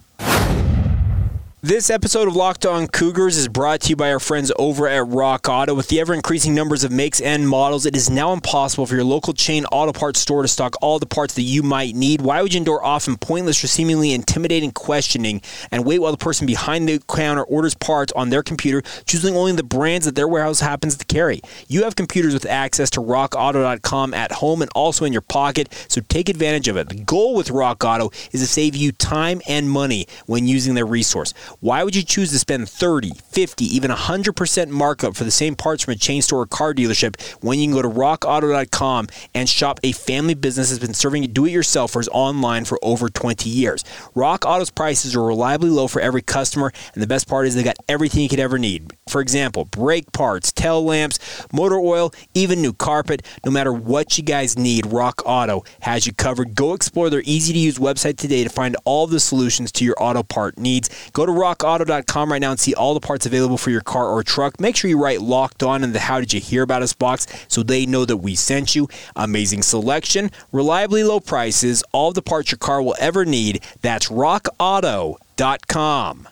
This 1.65 1.91
episode 1.91 2.27
of 2.27 2.35
Locked 2.35 2.67
On 2.67 2.89
Cougars 2.89 3.37
is 3.37 3.47
brought 3.47 3.83
to 3.83 3.91
you 3.91 3.95
by 3.95 4.13
our 4.13 4.19
friends 4.19 4.51
over 4.59 4.89
at 4.89 5.07
Rock 5.07 5.49
Auto. 5.49 5.75
With 5.75 5.87
the 5.87 6.01
ever 6.01 6.13
increasing 6.13 6.57
numbers 6.57 6.83
of 6.83 6.91
makes 6.91 7.21
and 7.21 7.49
models, 7.49 7.87
it 7.87 7.95
is 7.95 8.11
now 8.11 8.33
impossible 8.33 8.85
for 8.85 8.97
your 8.97 9.05
local 9.05 9.33
chain 9.33 9.65
auto 9.67 9.93
parts 9.93 10.19
store 10.19 10.43
to 10.43 10.49
stock 10.49 10.75
all 10.83 10.99
the 10.99 11.07
parts 11.07 11.35
that 11.35 11.43
you 11.43 11.63
might 11.63 11.95
need. 11.95 12.21
Why 12.21 12.43
would 12.43 12.53
you 12.53 12.59
endure 12.59 12.85
often 12.85 13.17
pointless 13.17 13.63
or 13.63 13.69
seemingly 13.69 14.13
intimidating 14.13 14.73
questioning 14.73 15.41
and 15.71 15.87
wait 15.87 16.01
while 16.01 16.11
the 16.11 16.19
person 16.19 16.49
behind 16.49 16.89
the 16.89 17.01
counter 17.09 17.45
orders 17.45 17.75
parts 17.75 18.13
on 18.17 18.31
their 18.31 18.43
computer, 18.43 18.83
choosing 19.07 19.37
only 19.37 19.53
the 19.53 19.63
brands 19.63 20.05
that 20.05 20.17
their 20.17 20.27
warehouse 20.27 20.59
happens 20.59 20.97
to 20.97 21.05
carry? 21.05 21.43
You 21.69 21.85
have 21.85 21.95
computers 21.95 22.35
with 22.35 22.45
access 22.45 22.91
to 22.91 23.01
rockauto.com 23.01 24.15
at 24.15 24.33
home 24.33 24.63
and 24.63 24.71
also 24.75 25.05
in 25.05 25.13
your 25.13 25.23
pocket, 25.23 25.73
so 25.87 26.01
take 26.09 26.29
advantage 26.29 26.67
of 26.67 26.77
it. 26.77 26.89
The 26.89 27.05
goal 27.05 27.37
with 27.37 27.51
Rock 27.51 27.85
Auto 27.85 28.11
is 28.33 28.41
to 28.41 28.49
save 28.49 28.75
you 28.75 28.91
time 28.91 29.41
and 29.47 29.71
money 29.71 30.09
when 30.27 30.49
using 30.49 30.75
their 30.75 30.87
resource. 30.87 31.33
Why 31.61 31.85
would 31.85 31.97
you 31.97 32.03
choose 32.03 32.31
to 32.33 32.39
spend 32.39 32.69
30, 32.69 33.11
50, 33.11 33.65
even 33.65 33.91
100% 33.91 34.69
markup 34.69 35.17
for 35.17 35.25
the 35.25 35.31
same 35.31 35.55
parts 35.55 35.85
from 35.85 35.93
a 35.93 35.97
chain 35.97 36.23
store 36.23 36.43
or 36.43 36.47
car 36.47 36.75
dealership 36.75 37.21
when 37.43 37.59
you 37.59 37.67
can 37.67 37.75
go 37.75 37.83
to 37.83 37.89
rockauto.com 37.89 39.09
and 39.35 39.49
shop 39.49 39.81
a 39.83 39.93
family 39.93 40.35
business 40.35 40.71
that's 40.71 40.85
been 40.85 40.95
serving 40.95 41.33
do-it-yourselfers 41.33 42.09
online 42.13 42.65
for 42.65 42.79
over 42.83 43.09
20 43.09 43.49
years? 43.49 43.85
Rock 44.15 44.45
Auto's 44.47 44.71
prices 44.71 45.15
are 45.17 45.25
reliably 45.25 45.71
low 45.71 45.89
for 45.89 46.01
every 46.01 46.23
customer, 46.23 46.73
and 46.95 47.03
the 47.03 47.07
best 47.07 47.29
part 47.29 47.47
is 47.47 47.55
they 47.55 47.63
got 47.63 47.77
everything 47.89 48.23
you 48.23 48.29
could 48.29 48.41
ever 48.41 48.59
need. 48.59 48.93
For 49.09 49.21
example, 49.21 49.65
brake 49.65 50.13
parts, 50.13 50.53
tail 50.53 50.85
lamps, 50.85 51.19
motor 51.53 51.79
oil, 51.79 52.13
even 52.35 52.63
new 52.63 52.73
carpet. 52.73 53.27
No 53.45 53.51
matter 53.51 53.73
what 53.73 54.17
you 54.17 54.25
guys 54.25 54.59
need, 54.59 54.87
Rock 54.87 55.23
Auto 55.27 55.65
has 55.81 56.07
you 56.07 56.13
covered. 56.13 56.55
Go 56.55 56.75
explore 56.75 57.11
their 57.11 57.23
easy-to-use 57.25 57.79
website 57.79 58.17
today 58.17 58.43
to 58.45 58.51
find 58.51 58.77
all 58.85 59.07
the 59.07 59.21
solutions 59.21 59.71
to 59.73 59.85
your 59.85 59.97
auto 59.99 60.23
part 60.23 60.59
needs. 60.59 60.89
Go 61.13 61.27
to 61.27 61.33
rockauto.com 61.43 62.31
right 62.31 62.41
now 62.41 62.53
and 62.53 62.61
see 62.61 62.75
all 62.75 62.95
the 62.95 63.01
parts 63.01 63.27
available 63.27 63.59
for 63.59 63.71
your 63.71 63.81
car 63.81 64.07
or 64.07 64.23
truck. 64.23 64.61
Make 64.61 64.77
sure 64.77 64.89
you 64.89 65.03
write 65.03 65.21
locked 65.21 65.63
on 65.63 65.83
in 65.83 65.93
the 65.93 66.01
how 66.01 66.21
did 66.21 66.33
you 66.33 66.41
hear 66.41 66.63
about 66.63 66.83
us 66.83 66.93
box 66.93 67.27
so 67.49 67.63
they 67.63 67.85
know 67.85 68.05
that 68.05 68.19
we 68.19 68.35
sent 68.35 68.75
you. 68.75 68.89
Amazing 69.17 69.63
selection, 69.63 70.31
reliably 70.53 71.05
low 71.05 71.21
prices, 71.21 71.83
all 71.93 72.13
the 72.13 72.23
parts 72.23 72.53
your 72.53 72.59
car 72.59 72.83
will 72.83 72.97
ever 72.99 73.25
need. 73.25 73.63
That's 73.81 74.09
rockauto.com. 74.09 76.29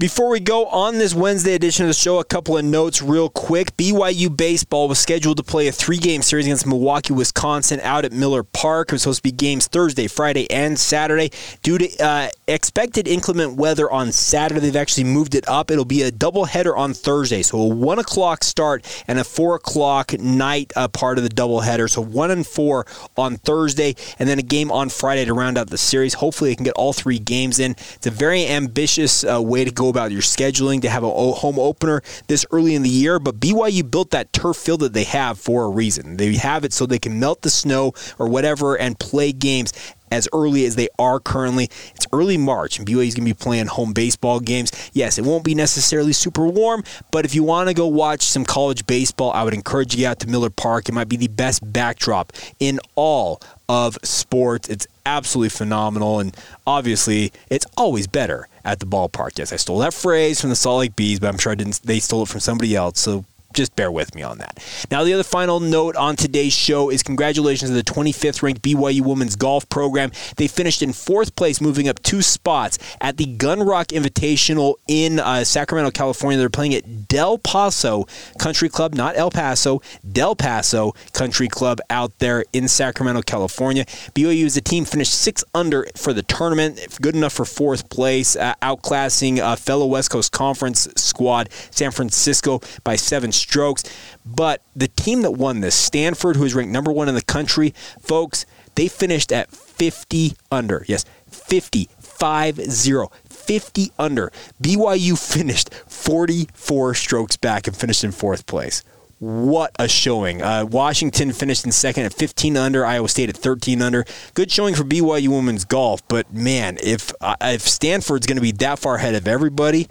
Before 0.00 0.30
we 0.30 0.38
go 0.38 0.66
on 0.66 0.98
this 0.98 1.12
Wednesday 1.12 1.54
edition 1.54 1.84
of 1.84 1.88
the 1.88 1.94
show, 1.94 2.20
a 2.20 2.24
couple 2.24 2.56
of 2.56 2.64
notes 2.64 3.02
real 3.02 3.28
quick. 3.28 3.76
BYU 3.76 4.36
baseball 4.36 4.86
was 4.86 5.00
scheduled 5.00 5.38
to 5.38 5.42
play 5.42 5.66
a 5.66 5.72
three-game 5.72 6.22
series 6.22 6.46
against 6.46 6.68
Milwaukee, 6.68 7.12
Wisconsin, 7.12 7.80
out 7.80 8.04
at 8.04 8.12
Miller 8.12 8.44
Park. 8.44 8.90
It 8.90 8.92
was 8.92 9.02
supposed 9.02 9.18
to 9.18 9.22
be 9.24 9.32
games 9.32 9.66
Thursday, 9.66 10.06
Friday, 10.06 10.48
and 10.52 10.78
Saturday. 10.78 11.32
Due 11.64 11.78
to 11.78 11.98
uh, 12.00 12.28
expected 12.46 13.08
inclement 13.08 13.56
weather 13.56 13.90
on 13.90 14.12
Saturday, 14.12 14.60
they've 14.60 14.76
actually 14.76 15.02
moved 15.02 15.34
it 15.34 15.48
up. 15.48 15.68
It'll 15.68 15.84
be 15.84 16.02
a 16.02 16.12
doubleheader 16.12 16.78
on 16.78 16.94
Thursday, 16.94 17.42
so 17.42 17.58
a 17.58 17.66
one 17.66 17.98
o'clock 17.98 18.44
start 18.44 18.86
and 19.08 19.18
a 19.18 19.24
four 19.24 19.56
o'clock 19.56 20.16
night 20.16 20.72
uh, 20.76 20.86
part 20.86 21.18
of 21.18 21.24
the 21.24 21.30
doubleheader. 21.30 21.90
So 21.90 22.02
one 22.02 22.30
and 22.30 22.46
four 22.46 22.86
on 23.16 23.36
Thursday, 23.38 23.96
and 24.20 24.28
then 24.28 24.38
a 24.38 24.42
game 24.42 24.70
on 24.70 24.90
Friday 24.90 25.24
to 25.24 25.34
round 25.34 25.58
out 25.58 25.70
the 25.70 25.76
series. 25.76 26.14
Hopefully, 26.14 26.50
they 26.50 26.54
can 26.54 26.62
get 26.62 26.74
all 26.74 26.92
three 26.92 27.18
games 27.18 27.58
in. 27.58 27.72
It's 27.72 28.06
a 28.06 28.12
very 28.12 28.46
ambitious 28.46 29.24
uh, 29.24 29.42
way 29.42 29.64
to 29.64 29.72
go 29.72 29.87
about 29.88 30.12
your 30.12 30.22
scheduling 30.22 30.82
to 30.82 30.90
have 30.90 31.02
a 31.02 31.10
home 31.10 31.58
opener 31.58 32.02
this 32.26 32.44
early 32.50 32.74
in 32.74 32.82
the 32.82 32.88
year, 32.88 33.18
but 33.18 33.40
BYU 33.40 33.88
built 33.88 34.10
that 34.10 34.32
turf 34.32 34.56
field 34.56 34.80
that 34.80 34.92
they 34.92 35.04
have 35.04 35.38
for 35.38 35.64
a 35.64 35.68
reason. 35.68 36.16
They 36.16 36.34
have 36.36 36.64
it 36.64 36.72
so 36.72 36.86
they 36.86 36.98
can 36.98 37.18
melt 37.18 37.42
the 37.42 37.50
snow 37.50 37.92
or 38.18 38.28
whatever 38.28 38.76
and 38.76 38.98
play 38.98 39.32
games 39.32 39.72
as 40.10 40.28
early 40.32 40.64
as 40.64 40.76
they 40.76 40.88
are 40.98 41.20
currently. 41.20 41.70
It's 41.94 42.06
early 42.12 42.36
March, 42.36 42.78
and 42.78 42.86
BYU 42.86 43.06
is 43.06 43.14
going 43.14 43.26
to 43.26 43.34
be 43.34 43.38
playing 43.38 43.66
home 43.66 43.92
baseball 43.92 44.40
games. 44.40 44.72
Yes, 44.92 45.18
it 45.18 45.24
won't 45.24 45.44
be 45.44 45.54
necessarily 45.54 46.12
super 46.12 46.46
warm, 46.46 46.84
but 47.10 47.24
if 47.24 47.34
you 47.34 47.42
want 47.42 47.68
to 47.68 47.74
go 47.74 47.86
watch 47.86 48.22
some 48.22 48.44
college 48.44 48.86
baseball, 48.86 49.32
I 49.32 49.42
would 49.42 49.54
encourage 49.54 49.94
you 49.94 50.06
out 50.06 50.20
to 50.20 50.28
Miller 50.28 50.50
Park. 50.50 50.88
It 50.88 50.92
might 50.92 51.08
be 51.08 51.16
the 51.16 51.28
best 51.28 51.72
backdrop 51.72 52.32
in 52.60 52.80
all 52.94 53.40
of 53.68 53.98
sports. 54.02 54.68
It's 54.68 54.86
absolutely 55.04 55.50
phenomenal, 55.50 56.20
and 56.20 56.36
obviously, 56.66 57.32
it's 57.50 57.66
always 57.76 58.06
better 58.06 58.48
at 58.64 58.80
the 58.80 58.86
ballpark. 58.86 59.38
Yes, 59.38 59.52
I 59.52 59.56
stole 59.56 59.78
that 59.78 59.94
phrase 59.94 60.40
from 60.40 60.50
the 60.50 60.56
Salt 60.56 60.80
Lake 60.80 60.96
Bees, 60.96 61.20
but 61.20 61.28
I'm 61.28 61.38
sure 61.38 61.52
I 61.52 61.54
didn't. 61.54 61.82
They 61.82 62.00
stole 62.00 62.22
it 62.22 62.28
from 62.28 62.40
somebody 62.40 62.74
else. 62.74 63.00
So 63.00 63.24
just 63.54 63.74
bear 63.76 63.90
with 63.90 64.14
me 64.14 64.22
on 64.22 64.38
that. 64.38 64.62
Now, 64.90 65.04
the 65.04 65.14
other 65.14 65.22
final 65.22 65.58
note 65.58 65.96
on 65.96 66.16
today's 66.16 66.52
show 66.52 66.90
is 66.90 67.02
congratulations 67.02 67.70
to 67.70 67.74
the 67.74 67.82
25th 67.82 68.42
ranked 68.42 68.62
BYU 68.62 69.00
women's 69.00 69.36
golf 69.36 69.68
program. 69.68 70.12
They 70.36 70.48
finished 70.48 70.82
in 70.82 70.92
fourth 70.92 71.34
place, 71.34 71.60
moving 71.60 71.88
up 71.88 72.02
two 72.02 72.20
spots 72.20 72.78
at 73.00 73.16
the 73.16 73.24
Gunrock 73.24 73.86
Invitational 73.86 74.74
in 74.86 75.18
uh, 75.18 75.44
Sacramento, 75.44 75.90
California. 75.90 76.38
They're 76.38 76.50
playing 76.50 76.74
at 76.74 77.08
Del 77.08 77.38
Paso 77.38 78.06
Country 78.38 78.68
Club, 78.68 78.94
not 78.94 79.16
El 79.16 79.30
Paso, 79.30 79.80
Del 80.10 80.36
Paso 80.36 80.92
Country 81.12 81.48
Club 81.48 81.80
out 81.88 82.18
there 82.18 82.44
in 82.52 82.68
Sacramento, 82.68 83.22
California. 83.22 83.86
BYU 84.14 84.44
as 84.44 84.56
a 84.56 84.60
team 84.60 84.84
finished 84.84 85.14
six 85.14 85.42
under 85.54 85.86
for 85.96 86.12
the 86.12 86.22
tournament, 86.22 86.98
good 87.00 87.16
enough 87.16 87.32
for 87.32 87.46
fourth 87.46 87.88
place, 87.88 88.36
uh, 88.36 88.54
outclassing 88.60 89.38
uh, 89.38 89.56
fellow 89.56 89.86
West 89.86 90.10
Coast 90.10 90.32
Conference 90.32 90.86
squad 90.96 91.48
San 91.70 91.90
Francisco 91.90 92.60
by 92.84 92.96
seven 92.96 93.32
strokes. 93.38 93.84
But 94.24 94.62
the 94.76 94.88
team 94.88 95.22
that 95.22 95.32
won 95.32 95.60
this, 95.60 95.74
Stanford, 95.74 96.36
who 96.36 96.44
is 96.44 96.54
ranked 96.54 96.72
number 96.72 96.92
one 96.92 97.08
in 97.08 97.14
the 97.14 97.22
country, 97.22 97.74
folks, 98.00 98.46
they 98.74 98.88
finished 98.88 99.32
at 99.32 99.50
50 99.50 100.34
under. 100.50 100.84
Yes, 100.86 101.04
50, 101.28 101.88
5 102.00 102.56
0. 102.56 103.10
50 103.28 103.92
under. 103.98 104.30
BYU 104.62 105.18
finished 105.18 105.72
44 105.72 106.94
strokes 106.94 107.36
back 107.36 107.66
and 107.66 107.76
finished 107.76 108.04
in 108.04 108.12
fourth 108.12 108.46
place. 108.46 108.84
What 109.20 109.72
a 109.80 109.88
showing. 109.88 110.42
Uh, 110.42 110.64
Washington 110.64 111.32
finished 111.32 111.64
in 111.64 111.72
second 111.72 112.04
at 112.04 112.14
15 112.14 112.56
under, 112.56 112.86
Iowa 112.86 113.08
State 113.08 113.28
at 113.28 113.36
13 113.36 113.82
under. 113.82 114.04
Good 114.34 114.50
showing 114.52 114.76
for 114.76 114.84
BYU 114.84 115.28
women's 115.28 115.64
golf, 115.64 116.06
but 116.06 116.32
man, 116.32 116.78
if, 116.82 117.10
uh, 117.20 117.34
if 117.40 117.62
Stanford's 117.62 118.26
going 118.26 118.36
to 118.36 118.42
be 118.42 118.52
that 118.52 118.78
far 118.78 118.94
ahead 118.94 119.16
of 119.16 119.26
everybody, 119.26 119.88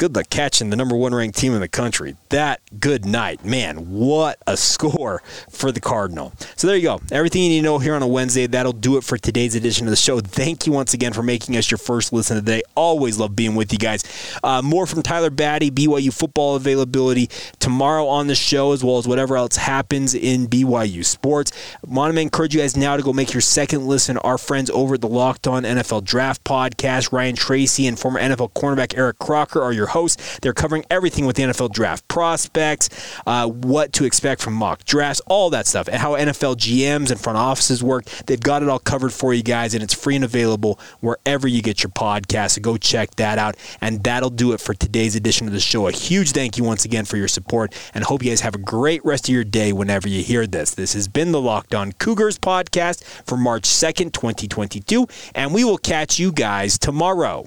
good 0.00 0.16
luck 0.16 0.30
catching 0.30 0.70
the 0.70 0.76
number 0.76 0.96
one 0.96 1.14
ranked 1.14 1.36
team 1.36 1.52
in 1.52 1.60
the 1.60 1.68
country. 1.68 2.16
That 2.30 2.62
good 2.80 3.04
night. 3.04 3.44
Man, 3.44 3.90
what 3.90 4.38
a 4.46 4.56
score 4.56 5.22
for 5.50 5.70
the 5.70 5.80
Cardinal. 5.80 6.32
So 6.56 6.66
there 6.66 6.76
you 6.76 6.84
go. 6.84 7.02
Everything 7.12 7.42
you 7.42 7.50
need 7.50 7.58
to 7.58 7.64
know 7.64 7.78
here 7.78 7.94
on 7.94 8.02
a 8.02 8.06
Wednesday. 8.06 8.46
That'll 8.46 8.72
do 8.72 8.96
it 8.96 9.04
for 9.04 9.18
today's 9.18 9.54
edition 9.54 9.86
of 9.86 9.90
the 9.90 9.96
show. 9.96 10.18
Thank 10.20 10.66
you 10.66 10.72
once 10.72 10.94
again 10.94 11.12
for 11.12 11.22
making 11.22 11.54
us 11.58 11.70
your 11.70 11.76
first 11.76 12.14
listen 12.14 12.36
today. 12.36 12.62
Always 12.74 13.18
love 13.18 13.36
being 13.36 13.54
with 13.54 13.74
you 13.74 13.78
guys. 13.78 14.02
Uh, 14.42 14.62
more 14.62 14.86
from 14.86 15.02
Tyler 15.02 15.28
Batty, 15.28 15.70
BYU 15.70 16.10
football 16.14 16.56
availability 16.56 17.28
tomorrow 17.58 18.06
on 18.06 18.26
the 18.26 18.34
show, 18.34 18.72
as 18.72 18.82
well 18.82 18.96
as 18.96 19.06
whatever 19.06 19.36
else 19.36 19.56
happens 19.56 20.14
in 20.14 20.46
BYU 20.46 21.04
sports. 21.04 21.52
Want 21.84 22.14
to 22.14 22.20
encourage 22.22 22.54
you 22.54 22.62
guys 22.62 22.74
now 22.74 22.96
to 22.96 23.02
go 23.02 23.12
make 23.12 23.34
your 23.34 23.42
second 23.42 23.86
listen. 23.86 24.16
Our 24.16 24.38
friends 24.38 24.70
over 24.70 24.94
at 24.94 25.02
the 25.02 25.08
Locked 25.08 25.46
On 25.46 25.62
NFL 25.64 26.04
Draft 26.04 26.42
Podcast, 26.42 27.12
Ryan 27.12 27.36
Tracy 27.36 27.86
and 27.86 27.98
former 27.98 28.18
NFL 28.18 28.52
cornerback 28.52 28.96
Eric 28.96 29.18
Crocker 29.18 29.60
are 29.60 29.74
your 29.74 29.89
hosts. 29.90 30.38
They're 30.40 30.52
covering 30.52 30.84
everything 30.90 31.26
with 31.26 31.36
the 31.36 31.44
NFL 31.44 31.72
draft 31.72 32.08
prospects, 32.08 32.88
uh, 33.26 33.48
what 33.48 33.92
to 33.94 34.04
expect 34.04 34.40
from 34.40 34.54
mock 34.54 34.84
drafts, 34.84 35.20
all 35.26 35.50
that 35.50 35.66
stuff, 35.66 35.88
and 35.88 35.96
how 35.96 36.12
NFL 36.12 36.56
GMs 36.56 37.10
and 37.10 37.20
front 37.20 37.38
offices 37.38 37.82
work. 37.82 38.04
They've 38.26 38.40
got 38.40 38.62
it 38.62 38.68
all 38.68 38.78
covered 38.78 39.12
for 39.12 39.34
you 39.34 39.42
guys, 39.42 39.74
and 39.74 39.82
it's 39.82 39.94
free 39.94 40.16
and 40.16 40.24
available 40.24 40.78
wherever 41.00 41.46
you 41.46 41.62
get 41.62 41.82
your 41.82 41.90
podcast. 41.90 42.52
So 42.52 42.60
go 42.60 42.76
check 42.76 43.14
that 43.16 43.38
out. 43.38 43.56
And 43.80 44.02
that'll 44.02 44.30
do 44.30 44.52
it 44.52 44.60
for 44.60 44.74
today's 44.74 45.16
edition 45.16 45.46
of 45.46 45.52
the 45.52 45.60
show. 45.60 45.86
A 45.86 45.92
huge 45.92 46.32
thank 46.32 46.56
you 46.56 46.64
once 46.64 46.84
again 46.84 47.04
for 47.04 47.16
your 47.16 47.28
support, 47.28 47.74
and 47.94 48.04
hope 48.04 48.22
you 48.22 48.30
guys 48.30 48.40
have 48.40 48.54
a 48.54 48.58
great 48.58 49.04
rest 49.04 49.28
of 49.28 49.34
your 49.34 49.44
day 49.44 49.72
whenever 49.72 50.08
you 50.08 50.22
hear 50.22 50.46
this. 50.46 50.74
This 50.74 50.94
has 50.94 51.08
been 51.08 51.32
the 51.32 51.40
Locked 51.40 51.74
On 51.74 51.92
Cougars 51.92 52.38
podcast 52.38 53.04
for 53.26 53.36
March 53.36 53.64
2nd, 53.64 54.12
2022, 54.12 55.06
and 55.34 55.52
we 55.52 55.64
will 55.64 55.78
catch 55.78 56.18
you 56.18 56.32
guys 56.32 56.78
tomorrow. 56.78 57.46